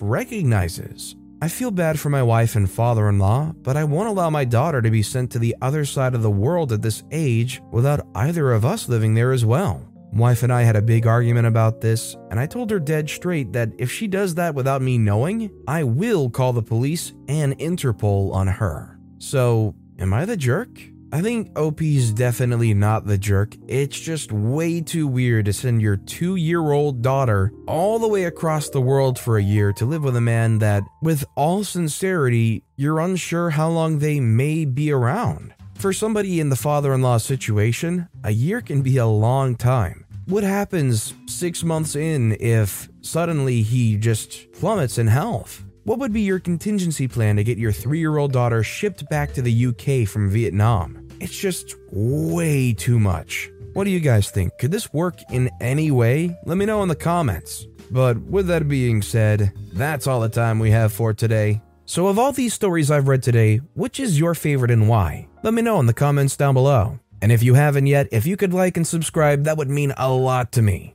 recognizes. 0.00 1.14
I 1.42 1.48
feel 1.48 1.72
bad 1.72 2.00
for 2.00 2.08
my 2.08 2.22
wife 2.22 2.56
and 2.56 2.70
father 2.70 3.10
in 3.10 3.18
law, 3.18 3.52
but 3.60 3.76
I 3.76 3.84
won't 3.84 4.08
allow 4.08 4.30
my 4.30 4.46
daughter 4.46 4.80
to 4.80 4.90
be 4.90 5.02
sent 5.02 5.30
to 5.32 5.38
the 5.38 5.54
other 5.60 5.84
side 5.84 6.14
of 6.14 6.22
the 6.22 6.30
world 6.30 6.72
at 6.72 6.80
this 6.80 7.02
age 7.10 7.60
without 7.70 8.06
either 8.14 8.50
of 8.50 8.64
us 8.64 8.88
living 8.88 9.12
there 9.12 9.32
as 9.32 9.44
well. 9.44 9.86
Wife 10.14 10.42
and 10.42 10.50
I 10.50 10.62
had 10.62 10.76
a 10.76 10.80
big 10.80 11.06
argument 11.06 11.48
about 11.48 11.82
this, 11.82 12.16
and 12.30 12.40
I 12.40 12.46
told 12.46 12.70
her 12.70 12.80
dead 12.80 13.10
straight 13.10 13.52
that 13.52 13.72
if 13.76 13.92
she 13.92 14.06
does 14.06 14.36
that 14.36 14.54
without 14.54 14.80
me 14.80 14.96
knowing, 14.96 15.50
I 15.68 15.84
will 15.84 16.30
call 16.30 16.54
the 16.54 16.62
police 16.62 17.12
and 17.28 17.58
Interpol 17.58 18.32
on 18.32 18.46
her. 18.46 18.98
So, 19.18 19.74
am 19.98 20.14
I 20.14 20.24
the 20.24 20.38
jerk? 20.38 20.80
I 21.12 21.22
think 21.22 21.58
OP's 21.58 22.12
definitely 22.12 22.72
not 22.72 23.04
the 23.04 23.18
jerk. 23.18 23.56
It's 23.66 23.98
just 23.98 24.30
way 24.30 24.80
too 24.80 25.08
weird 25.08 25.46
to 25.46 25.52
send 25.52 25.82
your 25.82 25.96
two 25.96 26.36
year 26.36 26.70
old 26.70 27.02
daughter 27.02 27.52
all 27.66 27.98
the 27.98 28.06
way 28.06 28.24
across 28.24 28.68
the 28.68 28.80
world 28.80 29.18
for 29.18 29.36
a 29.36 29.42
year 29.42 29.72
to 29.72 29.84
live 29.84 30.04
with 30.04 30.14
a 30.14 30.20
man 30.20 30.58
that, 30.60 30.84
with 31.02 31.24
all 31.34 31.64
sincerity, 31.64 32.62
you're 32.76 33.00
unsure 33.00 33.50
how 33.50 33.68
long 33.68 33.98
they 33.98 34.20
may 34.20 34.64
be 34.64 34.92
around. 34.92 35.52
For 35.74 35.92
somebody 35.92 36.38
in 36.38 36.48
the 36.48 36.56
father 36.56 36.94
in 36.94 37.02
law 37.02 37.18
situation, 37.18 38.08
a 38.22 38.30
year 38.30 38.60
can 38.60 38.80
be 38.82 38.98
a 38.98 39.06
long 39.06 39.56
time. 39.56 40.04
What 40.26 40.44
happens 40.44 41.12
six 41.26 41.64
months 41.64 41.96
in 41.96 42.36
if 42.38 42.88
suddenly 43.00 43.62
he 43.62 43.96
just 43.96 44.52
plummets 44.52 44.96
in 44.96 45.08
health? 45.08 45.64
What 45.84 45.98
would 45.98 46.12
be 46.12 46.20
your 46.20 46.38
contingency 46.38 47.08
plan 47.08 47.36
to 47.36 47.44
get 47.44 47.56
your 47.56 47.72
three 47.72 48.00
year 48.00 48.18
old 48.18 48.32
daughter 48.32 48.62
shipped 48.62 49.08
back 49.08 49.32
to 49.32 49.42
the 49.42 49.66
UK 49.66 50.06
from 50.06 50.28
Vietnam? 50.28 51.08
It's 51.20 51.36
just 51.36 51.74
way 51.90 52.74
too 52.74 53.00
much. 53.00 53.50
What 53.72 53.84
do 53.84 53.90
you 53.90 54.00
guys 54.00 54.30
think? 54.30 54.58
Could 54.58 54.72
this 54.72 54.92
work 54.92 55.18
in 55.32 55.50
any 55.60 55.90
way? 55.90 56.36
Let 56.44 56.58
me 56.58 56.66
know 56.66 56.82
in 56.82 56.88
the 56.88 56.94
comments. 56.94 57.66
But 57.90 58.18
with 58.20 58.48
that 58.48 58.68
being 58.68 59.00
said, 59.00 59.52
that's 59.72 60.06
all 60.06 60.20
the 60.20 60.28
time 60.28 60.58
we 60.58 60.70
have 60.70 60.92
for 60.92 61.14
today. 61.14 61.62
So, 61.86 62.08
of 62.08 62.18
all 62.18 62.32
these 62.32 62.54
stories 62.54 62.90
I've 62.90 63.08
read 63.08 63.22
today, 63.22 63.56
which 63.74 64.00
is 64.00 64.20
your 64.20 64.34
favorite 64.34 64.70
and 64.70 64.88
why? 64.88 65.28
Let 65.42 65.54
me 65.54 65.62
know 65.62 65.80
in 65.80 65.86
the 65.86 65.94
comments 65.94 66.36
down 66.36 66.54
below. 66.54 67.00
And 67.22 67.32
if 67.32 67.42
you 67.42 67.54
haven't 67.54 67.86
yet, 67.86 68.08
if 68.12 68.26
you 68.26 68.36
could 68.36 68.54
like 68.54 68.76
and 68.76 68.86
subscribe, 68.86 69.44
that 69.44 69.56
would 69.56 69.70
mean 69.70 69.92
a 69.96 70.10
lot 70.12 70.52
to 70.52 70.62
me. 70.62 70.94